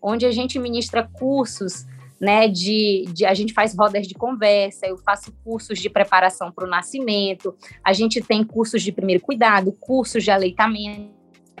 onde 0.00 0.26
a 0.26 0.30
gente 0.30 0.58
ministra 0.58 1.08
cursos, 1.14 1.86
né, 2.20 2.48
de, 2.48 3.04
de, 3.12 3.26
a 3.26 3.34
gente 3.34 3.52
faz 3.52 3.76
rodas 3.76 4.06
de 4.06 4.14
conversa, 4.14 4.86
eu 4.86 4.96
faço 4.96 5.32
cursos 5.44 5.78
de 5.78 5.90
preparação 5.90 6.50
para 6.50 6.66
o 6.66 6.70
nascimento, 6.70 7.54
a 7.84 7.92
gente 7.92 8.22
tem 8.22 8.42
cursos 8.42 8.82
de 8.82 8.92
primeiro 8.92 9.22
cuidado, 9.22 9.72
cursos 9.72 10.24
de 10.24 10.30
aleitamento, 10.30 11.10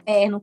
materno, 0.06 0.40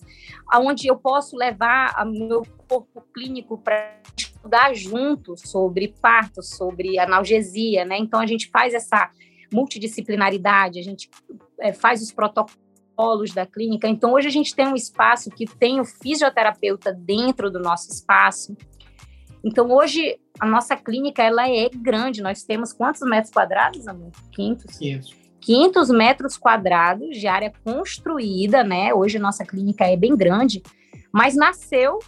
onde 0.56 0.88
eu 0.88 0.98
posso 0.98 1.38
levar 1.38 1.96
o 2.06 2.12
meu 2.12 2.44
corpo 2.68 3.02
clínico 3.14 3.58
para 3.58 3.98
estudar 4.18 4.74
junto 4.76 5.36
sobre 5.38 5.96
parto, 6.02 6.44
sobre 6.44 7.00
analgesia, 7.00 7.86
né? 7.86 7.98
Então 7.98 8.20
a 8.20 8.26
gente 8.26 8.50
faz 8.50 8.74
essa 8.74 9.10
multidisciplinaridade, 9.52 10.80
a 10.80 10.84
gente 10.84 11.10
é, 11.60 11.72
faz 11.72 12.02
os 12.02 12.12
protocolos 12.12 13.34
da 13.34 13.46
clínica. 13.46 13.88
Então 13.88 14.14
hoje 14.14 14.28
a 14.28 14.32
gente 14.32 14.54
tem 14.54 14.68
um 14.68 14.76
espaço 14.76 15.30
que 15.30 15.46
tem 15.46 15.80
o 15.80 15.86
fisioterapeuta 15.86 16.92
dentro 16.92 17.50
do 17.50 17.60
nosso 17.60 17.90
espaço. 17.90 18.56
Então 19.44 19.72
hoje 19.72 20.20
a 20.40 20.46
nossa 20.46 20.76
clínica 20.76 21.24
ela 21.24 21.50
é 21.50 21.70
grande. 21.70 22.22
Nós 22.22 22.44
temos 22.44 22.74
quantos 22.74 23.02
metros 23.02 23.32
quadrados, 23.32 23.88
amor? 23.88 24.12
500. 24.32 24.78
500. 24.78 25.23
500 25.44 25.90
metros 25.90 26.38
quadrados 26.38 27.18
de 27.18 27.28
área 27.28 27.52
construída, 27.66 28.64
né? 28.64 28.94
Hoje 28.94 29.20
nossa 29.20 29.46
clínica 29.46 29.86
é 29.86 29.98
bem 29.98 30.16
grande, 30.16 30.64
mas 31.12 31.36
nasceu 31.36 32.00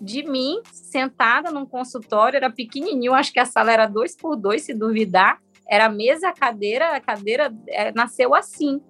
de 0.00 0.22
mim 0.22 0.62
sentada 0.72 1.50
num 1.50 1.66
consultório, 1.66 2.36
era 2.36 2.48
pequenininho, 2.48 3.12
acho 3.12 3.32
que 3.32 3.40
a 3.40 3.44
sala 3.44 3.72
era 3.72 3.86
dois 3.86 4.16
por 4.16 4.36
dois, 4.36 4.62
se 4.62 4.72
duvidar, 4.72 5.40
era 5.68 5.88
mesa, 5.88 6.32
cadeira, 6.32 6.96
a 6.96 7.00
cadeira 7.00 7.52
é, 7.68 7.92
nasceu 7.92 8.34
assim. 8.34 8.80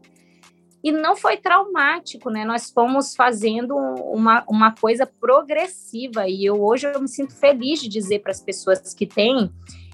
E 0.84 0.92
não 0.92 1.16
foi 1.16 1.36
traumático, 1.36 2.30
né? 2.30 2.44
Nós 2.44 2.70
fomos 2.70 3.14
fazendo 3.14 3.76
uma, 3.76 4.44
uma 4.48 4.74
coisa 4.74 5.06
progressiva 5.06 6.28
e 6.28 6.44
eu 6.44 6.62
hoje 6.62 6.86
eu 6.86 7.00
me 7.00 7.08
sinto 7.08 7.34
feliz 7.34 7.80
de 7.80 7.88
dizer 7.88 8.20
para 8.20 8.30
as 8.30 8.40
pessoas 8.40 8.94
que 8.94 9.06
têm 9.06 9.50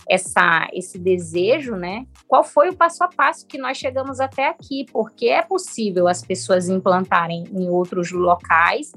essa, 0.09 0.69
esse 0.73 0.99
desejo, 0.99 1.75
né? 1.75 2.07
Qual 2.29 2.45
foi 2.45 2.69
o 2.71 2.77
passo 2.77 3.03
a 3.03 3.09
passo 3.09 3.47
que 3.47 3.59
nós 3.59 3.77
chegamos 3.77 4.21
até 4.21 4.49
aqui? 4.49 4.87
Porque 4.93 5.27
é 5.27 5.43
possível 5.43 6.07
as 6.07 6.23
pessoas 6.23 6.69
implantarem 6.69 7.45
em 7.53 7.69
outros 7.69 8.13
locais 8.13 8.93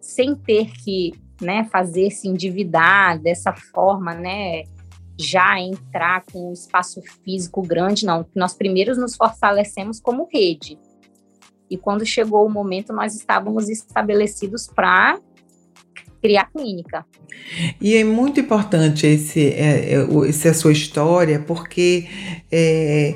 sem 0.00 0.34
ter 0.34 0.70
que 0.70 1.12
né, 1.40 1.64
fazer 1.64 2.10
se 2.10 2.28
endividar 2.28 3.18
dessa 3.18 3.52
forma, 3.52 4.14
né? 4.14 4.62
Já 5.18 5.60
entrar 5.60 6.24
com 6.32 6.50
um 6.50 6.52
espaço 6.52 7.02
físico 7.24 7.60
grande, 7.62 8.06
não. 8.06 8.24
Nós 8.34 8.54
primeiros 8.54 8.96
nos 8.96 9.16
fortalecemos 9.16 10.00
como 10.00 10.28
rede. 10.32 10.78
E 11.68 11.76
quando 11.76 12.06
chegou 12.06 12.46
o 12.46 12.50
momento, 12.50 12.92
nós 12.92 13.14
estávamos 13.14 13.68
estabelecidos 13.68 14.66
para 14.66 15.18
criar 16.22 16.48
clínica. 16.56 17.04
E 17.80 17.96
é 17.96 18.04
muito 18.04 18.38
importante 18.38 19.06
esse, 19.06 19.40
é, 19.48 19.94
é 19.94 20.28
essa 20.28 20.54
sua 20.54 20.72
história, 20.72 21.40
porque 21.40 22.06
é, 22.50 23.14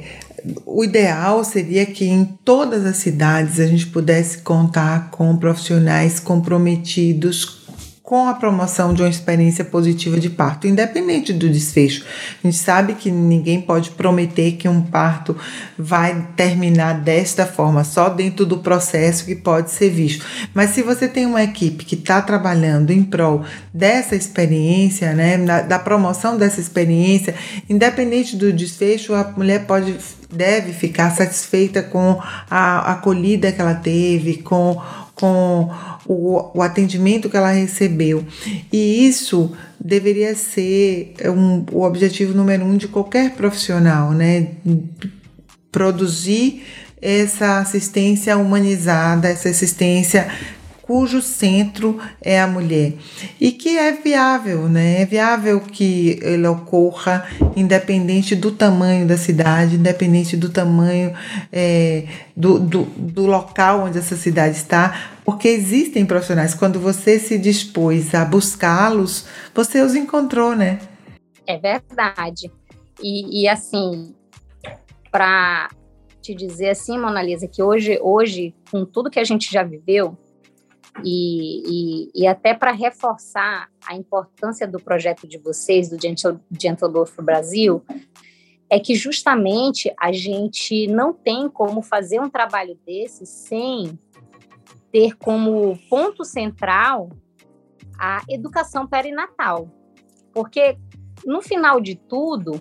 o 0.66 0.84
ideal 0.84 1.44
seria 1.44 1.86
que 1.86 2.04
em 2.04 2.24
todas 2.44 2.84
as 2.84 2.96
cidades 2.96 3.60
a 3.60 3.66
gente 3.66 3.86
pudesse 3.86 4.38
contar 4.38 5.10
com 5.10 5.36
profissionais 5.36 6.18
comprometidos 6.18 7.65
com 8.06 8.28
a 8.28 8.34
promoção 8.34 8.94
de 8.94 9.02
uma 9.02 9.08
experiência 9.08 9.64
positiva 9.64 10.20
de 10.20 10.30
parto, 10.30 10.68
independente 10.68 11.32
do 11.32 11.50
desfecho. 11.50 12.04
A 12.42 12.46
gente 12.46 12.56
sabe 12.56 12.94
que 12.94 13.10
ninguém 13.10 13.60
pode 13.60 13.90
prometer 13.90 14.52
que 14.52 14.68
um 14.68 14.80
parto 14.80 15.36
vai 15.76 16.28
terminar 16.36 17.00
desta 17.00 17.44
forma, 17.44 17.82
só 17.82 18.08
dentro 18.08 18.46
do 18.46 18.58
processo 18.58 19.24
que 19.24 19.34
pode 19.34 19.72
ser 19.72 19.90
visto. 19.90 20.24
Mas 20.54 20.70
se 20.70 20.82
você 20.82 21.08
tem 21.08 21.26
uma 21.26 21.42
equipe 21.42 21.84
que 21.84 21.96
está 21.96 22.22
trabalhando 22.22 22.92
em 22.92 23.02
prol 23.02 23.42
dessa 23.74 24.14
experiência, 24.14 25.12
né, 25.12 25.36
da 25.64 25.78
promoção 25.80 26.38
dessa 26.38 26.60
experiência, 26.60 27.34
independente 27.68 28.36
do 28.36 28.52
desfecho, 28.52 29.14
a 29.14 29.32
mulher 29.36 29.66
pode 29.66 29.96
deve 30.30 30.72
ficar 30.72 31.10
satisfeita 31.10 31.82
com 31.82 32.20
a 32.50 32.92
acolhida 32.92 33.52
que 33.52 33.60
ela 33.60 33.74
teve, 33.74 34.38
com 34.38 34.80
com 35.16 35.70
o, 36.06 36.58
o 36.58 36.62
atendimento 36.62 37.28
que 37.28 37.36
ela 37.36 37.50
recebeu. 37.50 38.24
E 38.72 39.06
isso 39.08 39.50
deveria 39.80 40.36
ser 40.36 41.14
um, 41.24 41.64
o 41.72 41.82
objetivo 41.82 42.34
número 42.34 42.64
um 42.64 42.76
de 42.76 42.86
qualquer 42.86 43.32
profissional, 43.32 44.12
né? 44.12 44.48
Produzir 45.72 46.62
essa 47.00 47.58
assistência 47.58 48.36
humanizada, 48.36 49.28
essa 49.28 49.48
assistência 49.48 50.28
cujo 50.86 51.20
centro 51.20 52.00
é 52.22 52.40
a 52.40 52.46
mulher 52.46 52.94
e 53.40 53.50
que 53.50 53.76
é 53.76 53.92
viável, 53.92 54.68
né? 54.68 55.02
É 55.02 55.04
viável 55.04 55.60
que 55.60 56.18
ele 56.22 56.46
ocorra 56.46 57.26
independente 57.56 58.36
do 58.36 58.52
tamanho 58.52 59.06
da 59.06 59.16
cidade, 59.16 59.74
independente 59.74 60.36
do 60.36 60.48
tamanho 60.48 61.12
é, 61.52 62.06
do, 62.36 62.60
do, 62.60 62.84
do 62.96 63.26
local 63.26 63.80
onde 63.80 63.98
essa 63.98 64.16
cidade 64.16 64.56
está, 64.56 65.16
porque 65.24 65.48
existem 65.48 66.06
profissionais. 66.06 66.54
Quando 66.54 66.78
você 66.78 67.18
se 67.18 67.36
dispôs 67.36 68.14
a 68.14 68.24
buscá-los, 68.24 69.26
você 69.52 69.80
os 69.80 69.96
encontrou, 69.96 70.54
né? 70.54 70.78
É 71.46 71.58
verdade. 71.58 72.50
E, 73.02 73.42
e 73.42 73.48
assim, 73.48 74.14
para 75.10 75.68
te 76.22 76.32
dizer 76.32 76.70
assim, 76.70 76.98
Mona 76.98 77.22
Lisa, 77.22 77.48
que 77.48 77.62
hoje, 77.62 77.98
hoje, 78.00 78.54
com 78.70 78.84
tudo 78.84 79.10
que 79.10 79.18
a 79.18 79.24
gente 79.24 79.52
já 79.52 79.62
viveu, 79.64 80.16
e, 81.04 82.10
e, 82.14 82.22
e 82.22 82.26
até 82.26 82.54
para 82.54 82.72
reforçar 82.72 83.68
a 83.86 83.94
importância 83.94 84.66
do 84.66 84.78
projeto 84.78 85.26
de 85.26 85.38
vocês, 85.38 85.88
do 85.88 86.00
Gentle, 86.00 86.40
Gentle 86.50 86.90
Birth 86.90 87.16
Brasil, 87.22 87.84
é 88.68 88.80
que 88.80 88.94
justamente 88.94 89.92
a 89.98 90.12
gente 90.12 90.86
não 90.86 91.12
tem 91.12 91.48
como 91.48 91.82
fazer 91.82 92.20
um 92.20 92.28
trabalho 92.28 92.78
desse 92.84 93.24
sem 93.24 93.98
ter 94.90 95.16
como 95.16 95.78
ponto 95.88 96.24
central 96.24 97.10
a 97.98 98.22
educação 98.28 98.86
perinatal. 98.86 99.70
Porque, 100.32 100.76
no 101.24 101.40
final 101.40 101.80
de 101.80 101.94
tudo, 101.94 102.60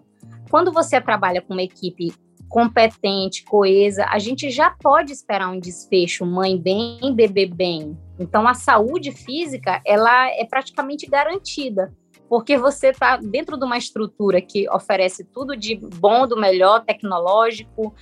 quando 0.50 0.72
você 0.72 1.02
trabalha 1.02 1.42
com 1.42 1.54
uma 1.54 1.64
equipe 1.64 2.14
competente, 2.48 3.44
coesa, 3.44 4.06
a 4.10 4.20
gente 4.20 4.50
já 4.50 4.70
pode 4.70 5.12
esperar 5.12 5.50
um 5.50 5.60
desfecho 5.60 6.26
mãe 6.26 6.58
bem, 6.58 7.14
bebê 7.14 7.46
bem. 7.46 7.98
Então, 8.20 8.48
a 8.48 8.54
saúde 8.54 9.12
física, 9.12 9.82
ela 9.86 10.30
é 10.30 10.46
praticamente 10.46 11.06
garantida, 11.06 11.94
porque 12.30 12.58
você 12.58 12.90
está 12.90 13.18
dentro 13.18 13.58
de 13.58 13.66
uma 13.66 13.78
estrutura 13.78 14.42
que 14.42 14.70
oferece 14.70 15.24
tudo 15.24 15.56
de 15.56 15.76
bom, 15.76 16.28
do 16.28 16.40
melhor, 16.40 16.84
tecnológico, 16.86 17.94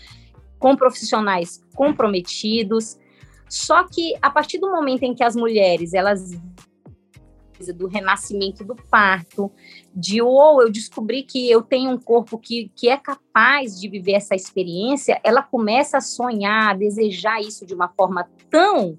com 0.60 0.76
profissionais 0.76 1.63
comprometidos. 1.76 2.97
Só 3.49 3.84
que 3.86 4.15
a 4.21 4.30
partir 4.30 4.60
do 4.60 4.71
momento 4.71 5.04
em 5.04 5.13
que 5.13 5.23
as 5.23 5.36
mulheres 5.36 5.93
elas 5.93 6.32
do 7.76 7.88
renascimento 7.88 8.63
do 8.63 8.76
parto, 8.76 9.49
de 9.95 10.21
ou 10.21 10.62
eu 10.62 10.69
descobri 10.71 11.23
que 11.23 11.49
eu 11.49 11.62
tenho 11.62 11.91
um 11.91 11.97
corpo 11.97 12.38
que, 12.38 12.69
que 12.76 12.89
é 12.89 12.97
capaz 12.97 13.80
de 13.80 13.88
viver 13.88 14.13
essa 14.13 14.36
experiência, 14.36 15.21
ela 15.23 15.41
começa 15.41 15.97
a 15.97 16.02
sonhar, 16.02 16.71
a 16.71 16.73
desejar 16.73 17.39
isso 17.39 17.65
de 17.65 17.73
uma 17.73 17.88
forma 17.88 18.28
tão 18.49 18.97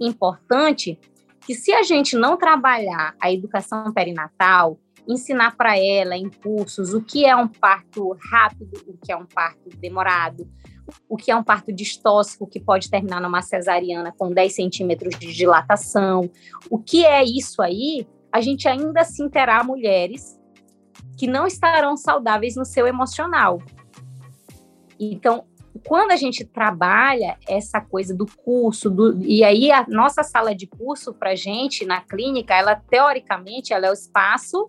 importante 0.00 0.98
que 1.46 1.54
se 1.54 1.72
a 1.72 1.82
gente 1.82 2.16
não 2.16 2.36
trabalhar 2.36 3.14
a 3.20 3.32
educação 3.32 3.92
perinatal, 3.92 4.78
ensinar 5.08 5.56
para 5.56 5.78
ela 5.78 6.16
em 6.16 6.28
cursos 6.28 6.94
o 6.94 7.02
que 7.02 7.24
é 7.24 7.34
um 7.34 7.48
parto 7.48 8.16
rápido, 8.30 8.80
o 8.86 8.96
que 8.96 9.10
é 9.12 9.16
um 9.16 9.26
parto 9.26 9.68
demorado, 9.78 10.48
o 11.08 11.16
que 11.16 11.30
é 11.30 11.36
um 11.36 11.42
parto 11.42 11.72
distóxico, 11.72 12.46
que 12.46 12.60
pode 12.60 12.90
terminar 12.90 13.20
numa 13.20 13.42
cesariana 13.42 14.12
com 14.16 14.32
10 14.32 14.54
centímetros 14.54 15.18
de 15.18 15.32
dilatação. 15.32 16.30
O 16.68 16.78
que 16.78 17.04
é 17.04 17.24
isso 17.24 17.62
aí? 17.62 18.06
A 18.32 18.40
gente 18.40 18.68
ainda 18.68 19.00
assim 19.00 19.28
terá 19.28 19.62
mulheres 19.64 20.38
que 21.16 21.26
não 21.26 21.46
estarão 21.46 21.96
saudáveis 21.96 22.56
no 22.56 22.64
seu 22.64 22.86
emocional. 22.86 23.60
Então, 24.98 25.44
quando 25.86 26.10
a 26.10 26.16
gente 26.16 26.44
trabalha 26.44 27.38
essa 27.48 27.80
coisa 27.80 28.14
do 28.14 28.26
curso, 28.26 28.90
do, 28.90 29.20
e 29.22 29.44
aí 29.44 29.70
a 29.70 29.86
nossa 29.88 30.22
sala 30.22 30.54
de 30.54 30.66
curso 30.66 31.14
para 31.14 31.34
gente 31.34 31.84
na 31.84 32.00
clínica, 32.00 32.54
ela 32.54 32.76
teoricamente 32.76 33.72
ela 33.72 33.86
é 33.86 33.90
o 33.90 33.94
espaço 33.94 34.66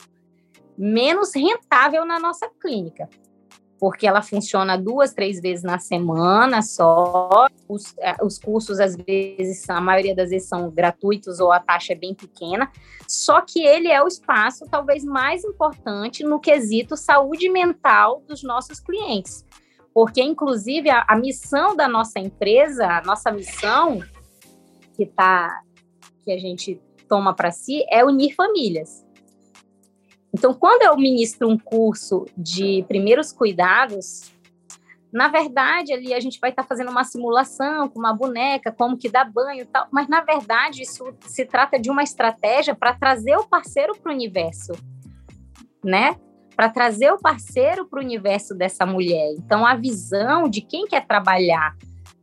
menos 0.78 1.36
rentável 1.36 2.06
na 2.06 2.20
nossa 2.20 2.50
clínica 2.60 3.10
porque 3.82 4.06
ela 4.06 4.22
funciona 4.22 4.78
duas, 4.78 5.12
três 5.12 5.42
vezes 5.42 5.64
na 5.64 5.80
semana 5.80 6.62
só. 6.62 7.48
Os, 7.68 7.98
é, 7.98 8.16
os 8.24 8.38
cursos, 8.38 8.80
às 8.80 8.96
vezes, 8.96 9.68
a 9.72 9.82
maioria 9.82 10.14
das 10.14 10.30
vezes 10.30 10.48
são 10.48 10.70
gratuitos 10.70 11.40
ou 11.40 11.52
a 11.52 11.60
taxa 11.60 11.94
é 11.94 11.96
bem 11.96 12.14
pequena. 12.14 12.72
Só 13.08 13.42
que 13.42 13.66
ele 13.66 13.88
é 13.88 14.00
o 14.04 14.08
espaço 14.08 14.68
talvez 14.70 15.04
mais 15.04 15.44
importante 15.44 16.24
no 16.24 16.40
quesito 16.40 16.96
saúde 16.96 17.50
mental 17.50 18.22
dos 18.28 18.44
nossos 18.44 18.80
clientes. 18.80 19.44
Porque, 19.94 20.22
inclusive, 20.22 20.90
a, 20.90 21.06
a 21.08 21.16
missão 21.16 21.76
da 21.76 21.88
nossa 21.88 22.20
empresa, 22.20 22.88
a 22.88 23.02
nossa 23.02 23.32
missão 23.32 24.02
que 24.96 25.06
tá, 25.06 25.62
que 26.24 26.32
a 26.32 26.38
gente 26.38 26.80
toma 27.08 27.34
para 27.34 27.52
si 27.52 27.86
é 27.90 28.06
unir 28.06 28.34
famílias. 28.34 29.06
Então, 30.34 30.54
quando 30.54 30.84
eu 30.84 30.96
ministro 30.96 31.50
um 31.50 31.58
curso 31.58 32.26
de 32.38 32.86
primeiros 32.88 33.34
cuidados, 33.34 34.32
na 35.12 35.28
verdade, 35.28 35.92
ali 35.92 36.14
a 36.14 36.20
gente 36.22 36.40
vai 36.40 36.52
estar 36.52 36.64
tá 36.64 36.68
fazendo 36.68 36.90
uma 36.90 37.04
simulação 37.04 37.90
com 37.90 38.00
uma 38.00 38.14
boneca, 38.14 38.72
como 38.72 38.98
que 38.98 39.10
dá 39.10 39.26
banho 39.26 39.64
e 39.64 39.66
tal, 39.66 39.88
mas 39.92 40.08
na 40.08 40.22
verdade 40.22 40.82
isso 40.82 41.14
se 41.28 41.46
trata 41.46 41.78
de 41.78 41.90
uma 41.90 42.02
estratégia 42.02 42.74
para 42.74 42.94
trazer 42.94 43.36
o 43.36 43.46
parceiro 43.46 43.94
para 43.98 44.10
o 44.10 44.16
universo, 44.16 44.72
né? 45.84 46.16
Para 46.62 46.70
trazer 46.70 47.12
o 47.12 47.18
parceiro 47.18 47.88
para 47.88 48.00
o 48.00 48.04
universo 48.04 48.54
dessa 48.54 48.86
mulher. 48.86 49.34
Então, 49.34 49.66
a 49.66 49.74
visão 49.74 50.48
de 50.48 50.62
quem 50.62 50.86
quer 50.86 51.08
trabalhar 51.08 51.76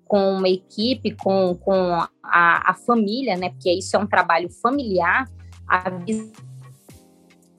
com 0.05 0.35
uma 0.35 0.49
equipe, 0.49 1.11
com, 1.17 1.57
com 1.57 1.95
a, 2.23 2.71
a 2.71 2.73
família, 2.73 3.37
né? 3.37 3.51
Porque 3.51 3.73
isso 3.73 3.97
é 3.97 3.99
um 3.99 4.07
trabalho 4.07 4.49
familiar, 4.49 5.29
a 5.67 5.91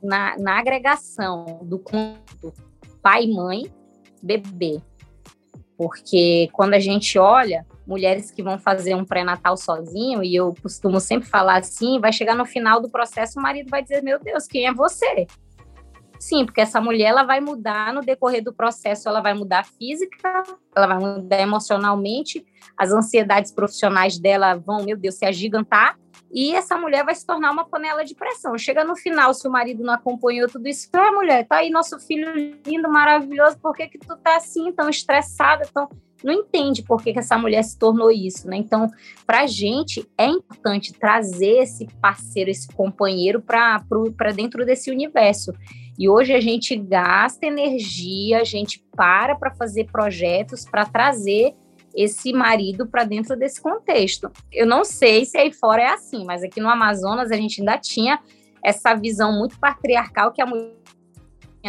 na, 0.02 0.38
na 0.38 0.58
agregação 0.58 1.60
do 1.64 1.80
conto 1.80 2.54
pai, 3.02 3.28
mãe, 3.28 3.70
bebê. 4.24 4.82
Porque 5.78 6.48
quando 6.54 6.76
a 6.76 6.80
gente 6.80 7.20
olha 7.20 7.66
mulheres 7.86 8.32
que 8.32 8.42
vão 8.42 8.58
fazer 8.58 8.96
um 8.96 9.04
pré-natal 9.04 9.58
sozinho, 9.58 10.24
e 10.24 10.34
eu 10.34 10.56
costumo 10.62 11.02
sempre 11.02 11.28
falar 11.28 11.58
assim, 11.58 12.00
vai 12.00 12.14
chegar 12.14 12.36
no 12.36 12.46
final 12.46 12.80
do 12.80 12.90
processo, 12.90 13.38
o 13.38 13.44
marido 13.44 13.70
vai 13.70 13.84
dizer: 13.84 14.02
Meu 14.02 14.18
Deus, 14.18 14.48
quem 14.48 14.66
é 14.66 14.74
você? 14.74 15.28
Sim, 16.20 16.46
porque 16.46 16.60
essa 16.60 16.82
mulher 16.82 17.08
ela 17.08 17.24
vai 17.24 17.40
mudar 17.40 17.94
no 17.94 18.02
decorrer 18.02 18.44
do 18.44 18.54
processo, 18.54 19.08
ela 19.08 19.22
vai 19.22 19.34
mudar 19.34 19.66
física, 19.66 20.44
ela 20.76 20.86
vai 20.86 21.00
mudar 21.00 21.40
emocionalmente, 21.40 22.46
as 22.78 22.92
ansiedades 22.92 23.54
profissionais 23.54 24.20
dela 24.20 24.54
vão, 24.56 24.84
meu 24.84 24.98
Deus, 24.98 25.16
se 25.16 25.26
agigantar, 25.26 25.98
e 26.32 26.54
essa 26.54 26.78
mulher 26.78 27.06
vai 27.06 27.16
se 27.16 27.26
tornar 27.26 27.52
uma 27.52 27.66
panela 27.66 28.04
de 28.04 28.14
pressão. 28.14 28.58
Chega 28.58 28.84
no 28.84 28.96
final, 28.96 29.34
se 29.34 29.48
o 29.48 29.52
marido 29.52 29.82
não 29.82 29.94
acompanhou 29.94 30.48
tudo 30.48 30.68
isso, 30.68 30.90
ah, 30.94 31.12
mulher, 31.12 31.48
tá 31.48 31.58
aí 31.58 31.70
nosso 31.70 31.98
filho 32.00 32.32
lindo, 32.66 32.90
maravilhoso, 32.90 33.58
por 33.58 33.74
que 33.74 33.88
que 33.88 33.98
tu 33.98 34.16
tá 34.18 34.36
assim, 34.36 34.72
tão 34.74 34.90
estressada, 34.90 35.68
tão... 35.74 35.90
Não 36.22 36.34
entende 36.34 36.84
por 36.84 37.02
que, 37.02 37.14
que 37.14 37.20
essa 37.20 37.38
mulher 37.38 37.64
se 37.64 37.80
tornou 37.80 38.12
isso, 38.12 38.46
né? 38.46 38.58
Então, 38.58 38.92
para 39.26 39.48
gente, 39.48 40.06
é 40.18 40.26
importante 40.26 40.92
trazer 40.92 41.60
esse 41.62 41.88
parceiro, 42.02 42.52
esse 42.52 42.68
companheiro 42.68 43.42
para 43.42 43.82
dentro 44.36 44.66
desse 44.66 44.92
universo. 44.92 45.54
E 46.00 46.08
hoje 46.08 46.34
a 46.34 46.40
gente 46.40 46.78
gasta 46.78 47.46
energia, 47.46 48.40
a 48.40 48.44
gente 48.46 48.82
para 48.96 49.36
para 49.36 49.54
fazer 49.54 49.92
projetos 49.92 50.64
para 50.64 50.86
trazer 50.86 51.54
esse 51.94 52.32
marido 52.32 52.88
para 52.88 53.04
dentro 53.04 53.36
desse 53.36 53.62
contexto. 53.62 54.32
Eu 54.50 54.66
não 54.66 54.86
sei 54.86 55.26
se 55.26 55.38
aí 55.38 55.52
fora 55.52 55.82
é 55.82 55.88
assim, 55.88 56.24
mas 56.24 56.42
aqui 56.42 56.62
no 56.62 56.70
Amazonas 56.70 57.32
a 57.32 57.36
gente 57.36 57.60
ainda 57.60 57.78
tinha 57.78 58.18
essa 58.64 58.96
visão 58.96 59.38
muito 59.38 59.60
patriarcal 59.60 60.32
que 60.32 60.42
a 60.42 60.46
mulher 60.46 60.74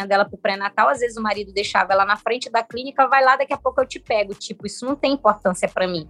dela 0.07 0.25
para 0.25 0.37
o 0.37 0.39
pré-natal, 0.39 0.89
às 0.89 1.01
vezes 1.01 1.17
o 1.17 1.23
marido 1.23 1.53
deixava 1.53 1.93
ela 1.93 2.05
na 2.05 2.17
frente 2.17 2.49
da 2.49 2.63
clínica, 2.63 3.09
vai 3.09 3.25
lá, 3.25 3.35
daqui 3.35 3.53
a 3.53 3.59
pouco 3.59 3.81
eu 3.81 3.87
te 3.87 3.99
pego. 3.99 4.33
Tipo, 4.33 4.65
isso 4.65 4.87
não 4.87 4.95
tem 4.95 5.15
importância 5.15 5.69
para 5.69 5.89
mim. 5.89 6.09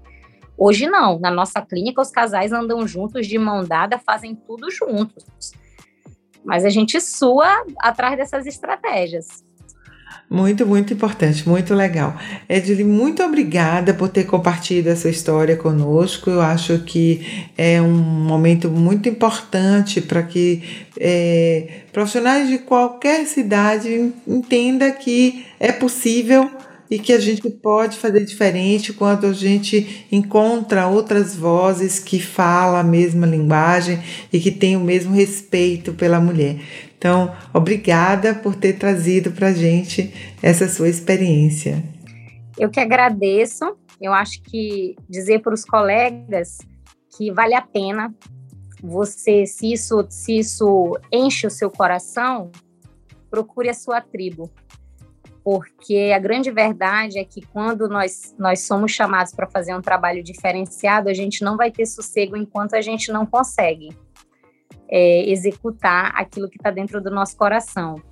Hoje 0.58 0.86
não, 0.86 1.18
na 1.18 1.30
nossa 1.30 1.62
clínica 1.62 2.02
os 2.02 2.10
casais 2.10 2.52
andam 2.52 2.86
juntos 2.86 3.26
de 3.26 3.38
mão 3.38 3.64
dada, 3.64 3.98
fazem 3.98 4.34
tudo 4.34 4.70
juntos. 4.70 5.24
Mas 6.44 6.64
a 6.64 6.70
gente 6.70 7.00
sua 7.00 7.64
atrás 7.80 8.16
dessas 8.16 8.46
estratégias. 8.46 9.44
Muito, 10.30 10.64
muito 10.64 10.94
importante, 10.94 11.48
muito 11.48 11.74
legal. 11.74 12.16
Edili, 12.48 12.84
muito 12.84 13.20
obrigada 13.20 13.92
por 13.92 14.08
ter 14.08 14.24
compartilhado 14.26 14.90
essa 14.90 15.08
história 15.08 15.56
conosco. 15.56 16.30
Eu 16.30 16.40
acho 16.40 16.78
que 16.84 17.50
é 17.58 17.82
um 17.82 17.90
momento 17.90 18.70
muito 18.70 19.08
importante 19.08 20.00
para 20.00 20.22
que 20.22 20.86
é, 20.96 21.80
profissionais 21.92 22.48
de 22.48 22.58
qualquer 22.58 23.26
cidade 23.26 24.12
entendam 24.24 24.92
que 24.92 25.44
é 25.58 25.72
possível 25.72 26.48
e 26.90 26.98
que 26.98 27.12
a 27.12 27.20
gente 27.20 27.48
pode 27.48 27.96
fazer 27.96 28.24
diferente 28.24 28.92
quando 28.92 29.26
a 29.26 29.32
gente 29.32 30.06
encontra 30.10 30.88
outras 30.88 31.36
vozes 31.36 32.00
que 32.00 32.20
falam 32.20 32.76
a 32.80 32.82
mesma 32.82 33.26
linguagem 33.26 34.02
e 34.32 34.40
que 34.40 34.50
têm 34.50 34.76
o 34.76 34.80
mesmo 34.80 35.14
respeito 35.14 35.94
pela 35.94 36.20
mulher. 36.20 36.60
Então, 36.98 37.34
obrigada 37.54 38.34
por 38.34 38.56
ter 38.56 38.74
trazido 38.74 39.30
para 39.30 39.48
a 39.48 39.52
gente 39.52 40.12
essa 40.42 40.68
sua 40.68 40.88
experiência. 40.88 41.82
Eu 42.58 42.68
que 42.68 42.80
agradeço. 42.80 43.76
Eu 44.00 44.12
acho 44.12 44.42
que 44.42 44.96
dizer 45.08 45.40
para 45.40 45.54
os 45.54 45.64
colegas 45.64 46.58
que 47.16 47.30
vale 47.30 47.54
a 47.54 47.62
pena 47.62 48.14
você, 48.82 49.46
se 49.46 49.72
isso, 49.72 50.06
se 50.08 50.38
isso 50.38 50.98
enche 51.12 51.46
o 51.46 51.50
seu 51.50 51.70
coração, 51.70 52.50
procure 53.30 53.68
a 53.68 53.74
sua 53.74 54.00
tribo 54.00 54.50
porque 55.42 56.12
a 56.14 56.18
grande 56.18 56.50
verdade 56.50 57.18
é 57.18 57.24
que 57.24 57.40
quando 57.46 57.88
nós, 57.88 58.34
nós 58.38 58.60
somos 58.66 58.92
chamados 58.92 59.32
para 59.32 59.46
fazer 59.46 59.74
um 59.74 59.80
trabalho 59.80 60.22
diferenciado, 60.22 61.08
a 61.08 61.14
gente 61.14 61.42
não 61.42 61.56
vai 61.56 61.70
ter 61.70 61.86
sossego 61.86 62.36
enquanto 62.36 62.74
a 62.74 62.80
gente 62.80 63.10
não 63.10 63.24
consegue 63.24 63.90
é, 64.88 65.28
executar 65.30 66.12
aquilo 66.14 66.48
que 66.48 66.56
está 66.56 66.70
dentro 66.70 67.00
do 67.00 67.10
nosso 67.10 67.36
coração. 67.36 68.02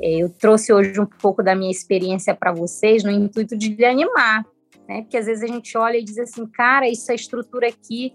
É, 0.00 0.22
eu 0.22 0.28
trouxe 0.28 0.72
hoje 0.72 1.00
um 1.00 1.06
pouco 1.06 1.42
da 1.42 1.54
minha 1.54 1.70
experiência 1.70 2.34
para 2.34 2.52
vocês 2.52 3.02
no 3.02 3.10
intuito 3.10 3.56
de 3.56 3.74
lhe 3.74 3.84
animar, 3.84 4.44
né? 4.86 5.02
Porque 5.02 5.16
às 5.16 5.26
vezes 5.26 5.42
a 5.42 5.46
gente 5.46 5.76
olha 5.78 5.96
e 5.96 6.04
diz 6.04 6.18
assim, 6.18 6.46
cara, 6.46 6.88
isso 6.88 7.10
é 7.10 7.14
estrutura 7.14 7.68
aqui 7.68 8.12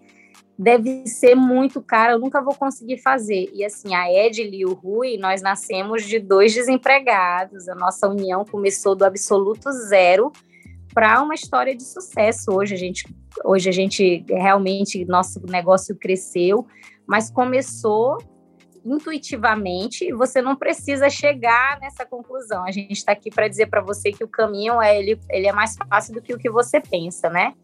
deve 0.61 1.07
ser 1.07 1.33
muito 1.33 1.81
cara, 1.81 2.13
eu 2.13 2.19
nunca 2.19 2.39
vou 2.39 2.53
conseguir 2.53 2.99
fazer. 2.99 3.49
E 3.51 3.65
assim, 3.65 3.95
a 3.95 4.13
Edil 4.13 4.47
e 4.53 4.63
o 4.63 4.73
Rui, 4.73 5.17
nós 5.17 5.41
nascemos 5.41 6.05
de 6.05 6.19
dois 6.19 6.53
desempregados, 6.53 7.67
a 7.67 7.73
nossa 7.73 8.07
união 8.07 8.45
começou 8.45 8.93
do 8.93 9.03
absoluto 9.03 9.71
zero 9.71 10.31
para 10.93 11.19
uma 11.23 11.33
história 11.33 11.75
de 11.75 11.83
sucesso. 11.83 12.51
Hoje 12.51 12.75
a 12.75 12.77
gente, 12.77 13.03
hoje 13.43 13.69
a 13.69 13.71
gente 13.71 14.23
realmente 14.29 15.03
nosso 15.03 15.41
negócio 15.47 15.95
cresceu, 15.95 16.67
mas 17.07 17.31
começou 17.31 18.19
intuitivamente 18.85 20.11
você 20.13 20.43
não 20.43 20.55
precisa 20.55 21.09
chegar 21.09 21.79
nessa 21.79 22.05
conclusão. 22.05 22.63
A 22.65 22.71
gente 22.71 22.91
está 22.91 23.13
aqui 23.13 23.31
para 23.31 23.47
dizer 23.47 23.65
para 23.65 23.81
você 23.81 24.11
que 24.11 24.23
o 24.23 24.27
caminho 24.27 24.79
é 24.79 24.99
ele, 24.99 25.19
ele 25.31 25.47
é 25.47 25.51
mais 25.51 25.75
fácil 25.75 26.13
do 26.13 26.21
que 26.21 26.35
o 26.35 26.37
que 26.37 26.51
você 26.51 26.79
pensa, 26.79 27.31
né? 27.31 27.55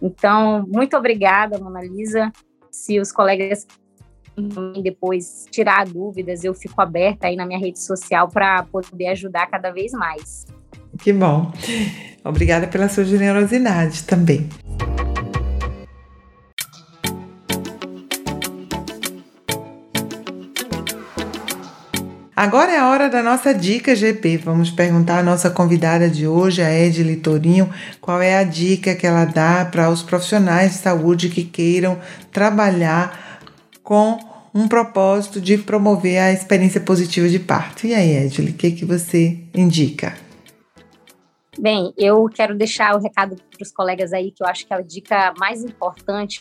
Então, 0.00 0.66
muito 0.68 0.96
obrigada, 0.96 1.58
Mona 1.58 1.82
Lisa. 1.82 2.32
Se 2.70 2.98
os 3.00 3.12
colegas 3.12 3.66
depois 4.82 5.46
tirar 5.50 5.86
dúvidas, 5.86 6.42
eu 6.42 6.52
fico 6.54 6.80
aberta 6.80 7.28
aí 7.28 7.36
na 7.36 7.46
minha 7.46 7.58
rede 7.58 7.78
social 7.78 8.28
para 8.28 8.64
poder 8.64 9.08
ajudar 9.08 9.46
cada 9.46 9.70
vez 9.70 9.92
mais. 9.92 10.44
Que 10.98 11.12
bom. 11.12 11.52
Obrigada 12.24 12.66
pela 12.66 12.88
sua 12.88 13.04
generosidade 13.04 14.04
também. 14.04 14.48
Agora 22.36 22.72
é 22.72 22.78
a 22.78 22.88
hora 22.88 23.08
da 23.08 23.22
nossa 23.22 23.54
dica 23.54 23.94
GP. 23.94 24.38
Vamos 24.38 24.68
perguntar 24.68 25.20
à 25.20 25.22
nossa 25.22 25.50
convidada 25.50 26.10
de 26.10 26.26
hoje, 26.26 26.62
a 26.62 26.72
Ed 26.72 27.00
Litorinho, 27.00 27.72
qual 28.00 28.20
é 28.20 28.36
a 28.36 28.42
dica 28.42 28.96
que 28.96 29.06
ela 29.06 29.24
dá 29.24 29.64
para 29.64 29.88
os 29.88 30.02
profissionais 30.02 30.72
de 30.72 30.78
saúde 30.78 31.28
que 31.28 31.44
queiram 31.44 31.96
trabalhar 32.32 33.40
com 33.84 34.18
um 34.52 34.66
propósito 34.66 35.40
de 35.40 35.58
promover 35.58 36.18
a 36.18 36.32
experiência 36.32 36.80
positiva 36.80 37.28
de 37.28 37.38
parto. 37.38 37.86
E 37.86 37.94
aí, 37.94 38.26
Ed, 38.26 38.40
o 38.40 38.52
que, 38.52 38.72
que 38.72 38.84
você 38.84 39.38
indica? 39.54 40.14
Bem, 41.56 41.94
eu 41.96 42.28
quero 42.28 42.56
deixar 42.56 42.96
o 42.96 43.00
recado 43.00 43.36
para 43.36 43.62
os 43.62 43.70
colegas 43.70 44.12
aí 44.12 44.32
que 44.32 44.42
eu 44.42 44.46
acho 44.48 44.66
que 44.66 44.74
a 44.74 44.80
dica 44.80 45.32
mais 45.38 45.62
importante 45.62 46.40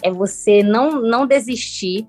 é 0.00 0.10
você 0.10 0.62
não, 0.62 1.02
não 1.02 1.26
desistir 1.26 2.06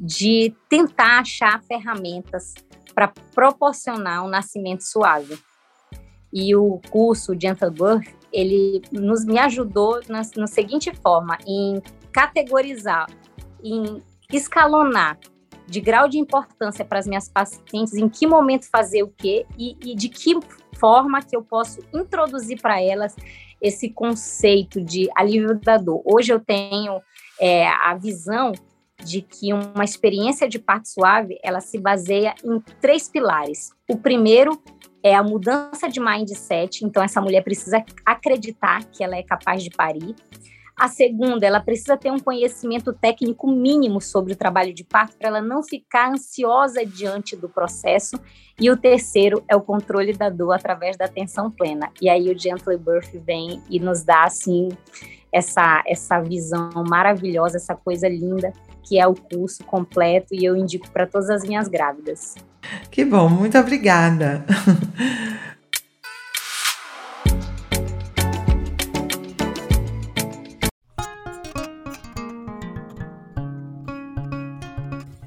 de 0.00 0.54
tentar 0.66 1.20
achar 1.20 1.62
ferramentas 1.62 2.54
para 2.94 3.12
proporcionar 3.34 4.24
um 4.24 4.28
nascimento 4.28 4.80
suave. 4.80 5.38
E 6.32 6.56
o 6.56 6.80
curso 6.90 7.38
Gentle 7.38 7.70
Birth, 7.70 8.08
ele 8.32 8.80
nos 8.90 9.26
me 9.26 9.38
ajudou 9.38 10.00
na, 10.08 10.22
na 10.36 10.46
seguinte 10.46 10.90
forma, 10.94 11.36
em 11.46 11.82
categorizar, 12.12 13.08
em 13.62 14.02
escalonar 14.32 15.18
de 15.66 15.80
grau 15.80 16.08
de 16.08 16.18
importância 16.18 16.84
para 16.84 16.98
as 16.98 17.06
minhas 17.06 17.28
pacientes, 17.28 17.94
em 17.94 18.08
que 18.08 18.26
momento 18.26 18.68
fazer 18.70 19.02
o 19.02 19.12
quê 19.16 19.46
e, 19.58 19.76
e 19.84 19.94
de 19.94 20.08
que 20.08 20.34
forma 20.76 21.20
que 21.22 21.36
eu 21.36 21.42
posso 21.42 21.80
introduzir 21.92 22.60
para 22.60 22.80
elas 22.80 23.14
esse 23.60 23.90
conceito 23.90 24.82
de 24.82 25.08
alívio 25.14 25.58
da 25.60 25.76
dor. 25.76 26.02
Hoje 26.04 26.32
eu 26.32 26.40
tenho 26.40 27.00
é, 27.38 27.68
a 27.68 27.94
visão 27.94 28.52
de 29.04 29.22
que 29.22 29.52
uma 29.52 29.84
experiência 29.84 30.48
de 30.48 30.58
parto 30.58 30.88
suave 30.88 31.38
ela 31.42 31.60
se 31.60 31.78
baseia 31.78 32.34
em 32.44 32.60
três 32.80 33.08
pilares. 33.08 33.72
O 33.88 33.96
primeiro 33.96 34.60
é 35.02 35.14
a 35.14 35.22
mudança 35.22 35.88
de 35.88 36.00
mindset, 36.00 36.84
então 36.84 37.02
essa 37.02 37.20
mulher 37.20 37.42
precisa 37.42 37.84
acreditar 38.04 38.84
que 38.84 39.02
ela 39.02 39.16
é 39.16 39.22
capaz 39.22 39.62
de 39.62 39.70
parir. 39.70 40.14
A 40.80 40.88
segunda, 40.88 41.46
ela 41.46 41.60
precisa 41.60 41.94
ter 41.94 42.10
um 42.10 42.18
conhecimento 42.18 42.90
técnico 42.94 43.50
mínimo 43.50 44.00
sobre 44.00 44.32
o 44.32 44.36
trabalho 44.36 44.72
de 44.72 44.82
parto 44.82 45.14
para 45.18 45.28
ela 45.28 45.42
não 45.42 45.62
ficar 45.62 46.10
ansiosa 46.10 46.86
diante 46.86 47.36
do 47.36 47.50
processo. 47.50 48.18
E 48.58 48.70
o 48.70 48.76
terceiro 48.78 49.44
é 49.46 49.54
o 49.54 49.60
controle 49.60 50.14
da 50.14 50.30
dor 50.30 50.52
através 50.52 50.96
da 50.96 51.04
atenção 51.04 51.50
plena. 51.50 51.90
E 52.00 52.08
aí 52.08 52.30
o 52.30 52.38
Gentle 52.38 52.78
Birth 52.78 53.12
vem 53.26 53.62
e 53.68 53.78
nos 53.78 54.02
dá 54.02 54.24
assim 54.24 54.70
essa 55.30 55.82
essa 55.86 56.18
visão 56.18 56.70
maravilhosa, 56.88 57.58
essa 57.58 57.74
coisa 57.74 58.08
linda 58.08 58.50
que 58.82 58.98
é 58.98 59.06
o 59.06 59.14
curso 59.14 59.64
completo 59.64 60.34
e 60.34 60.44
eu 60.44 60.56
indico 60.56 60.90
para 60.90 61.06
todas 61.06 61.30
as 61.30 61.42
minhas 61.42 61.68
grávidas. 61.68 62.34
Que 62.90 63.04
bom, 63.04 63.28
muito 63.28 63.58
obrigada. 63.58 64.44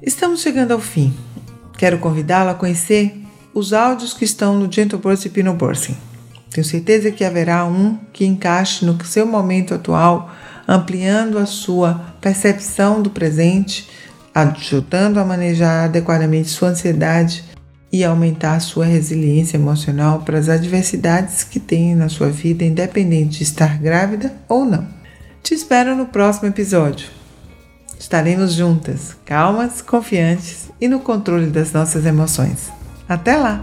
Estamos 0.02 0.42
chegando 0.42 0.72
ao 0.72 0.80
fim. 0.80 1.14
Quero 1.78 1.98
convidá-la 1.98 2.52
a 2.52 2.54
conhecer 2.54 3.24
os 3.54 3.72
áudios 3.72 4.12
que 4.12 4.24
estão 4.24 4.58
no 4.58 4.70
Gentle 4.70 4.98
Birth 4.98 5.24
e 5.24 5.30
Pinobirthing. 5.30 5.96
Tenho 6.50 6.64
certeza 6.64 7.10
que 7.10 7.24
haverá 7.24 7.64
um 7.64 7.96
que 8.12 8.24
encaixe 8.24 8.84
no 8.84 9.02
seu 9.04 9.26
momento 9.26 9.74
atual 9.74 10.30
ampliando 10.66 11.38
a 11.38 11.46
sua 11.46 12.14
percepção 12.20 13.02
do 13.02 13.10
presente, 13.10 13.88
ajudando 14.34 15.18
a 15.18 15.24
manejar 15.24 15.84
adequadamente 15.84 16.48
sua 16.48 16.70
ansiedade 16.70 17.44
e 17.92 18.02
aumentar 18.02 18.58
sua 18.60 18.84
resiliência 18.84 19.56
emocional 19.56 20.22
para 20.22 20.38
as 20.38 20.48
adversidades 20.48 21.44
que 21.44 21.60
tem 21.60 21.94
na 21.94 22.08
sua 22.08 22.28
vida, 22.28 22.64
independente 22.64 23.38
de 23.38 23.44
estar 23.44 23.78
grávida 23.78 24.34
ou 24.48 24.64
não. 24.64 24.86
Te 25.42 25.54
espero 25.54 25.94
no 25.94 26.06
próximo 26.06 26.48
episódio. 26.48 27.08
Estaremos 27.98 28.52
juntas, 28.54 29.16
calmas, 29.24 29.80
confiantes 29.80 30.70
e 30.80 30.88
no 30.88 30.98
controle 31.00 31.46
das 31.46 31.72
nossas 31.72 32.04
emoções. 32.04 32.72
Até 33.08 33.36
lá! 33.36 33.60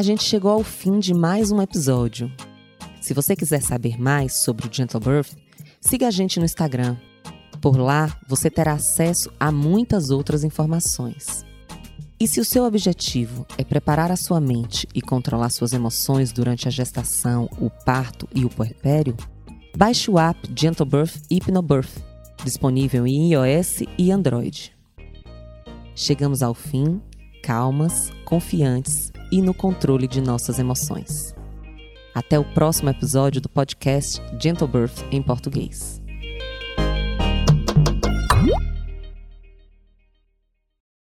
A 0.00 0.02
gente 0.02 0.24
chegou 0.24 0.50
ao 0.50 0.64
fim 0.64 0.98
de 0.98 1.12
mais 1.12 1.52
um 1.52 1.60
episódio. 1.60 2.32
Se 3.02 3.12
você 3.12 3.36
quiser 3.36 3.60
saber 3.60 4.00
mais 4.00 4.42
sobre 4.42 4.66
o 4.66 4.72
Gentle 4.72 4.98
Birth, 4.98 5.36
siga 5.78 6.08
a 6.08 6.10
gente 6.10 6.38
no 6.38 6.46
Instagram. 6.46 6.96
Por 7.60 7.76
lá, 7.76 8.18
você 8.26 8.50
terá 8.50 8.72
acesso 8.72 9.30
a 9.38 9.52
muitas 9.52 10.08
outras 10.08 10.42
informações. 10.42 11.44
E 12.18 12.26
se 12.26 12.40
o 12.40 12.46
seu 12.46 12.64
objetivo 12.64 13.46
é 13.58 13.62
preparar 13.62 14.10
a 14.10 14.16
sua 14.16 14.40
mente 14.40 14.88
e 14.94 15.02
controlar 15.02 15.50
suas 15.50 15.74
emoções 15.74 16.32
durante 16.32 16.66
a 16.66 16.70
gestação, 16.70 17.46
o 17.60 17.68
parto 17.68 18.26
e 18.34 18.42
o 18.42 18.48
puerpério, 18.48 19.14
baixe 19.76 20.10
o 20.10 20.18
app 20.18 20.50
Gentle 20.58 20.86
Birth 20.86 21.20
Hypnobirth, 21.30 22.02
disponível 22.42 23.06
em 23.06 23.34
iOS 23.34 23.82
e 23.98 24.10
Android. 24.10 24.74
Chegamos 25.94 26.42
ao 26.42 26.54
fim, 26.54 27.02
calmas, 27.42 28.10
confiantes 28.24 29.09
e 29.30 29.40
no 29.42 29.54
controle 29.54 30.08
de 30.08 30.20
nossas 30.20 30.58
emoções. 30.58 31.34
Até 32.14 32.38
o 32.38 32.44
próximo 32.44 32.90
episódio 32.90 33.40
do 33.40 33.48
podcast 33.48 34.20
Gentle 34.40 34.66
Birth 34.66 35.04
em 35.12 35.22
português. 35.22 35.99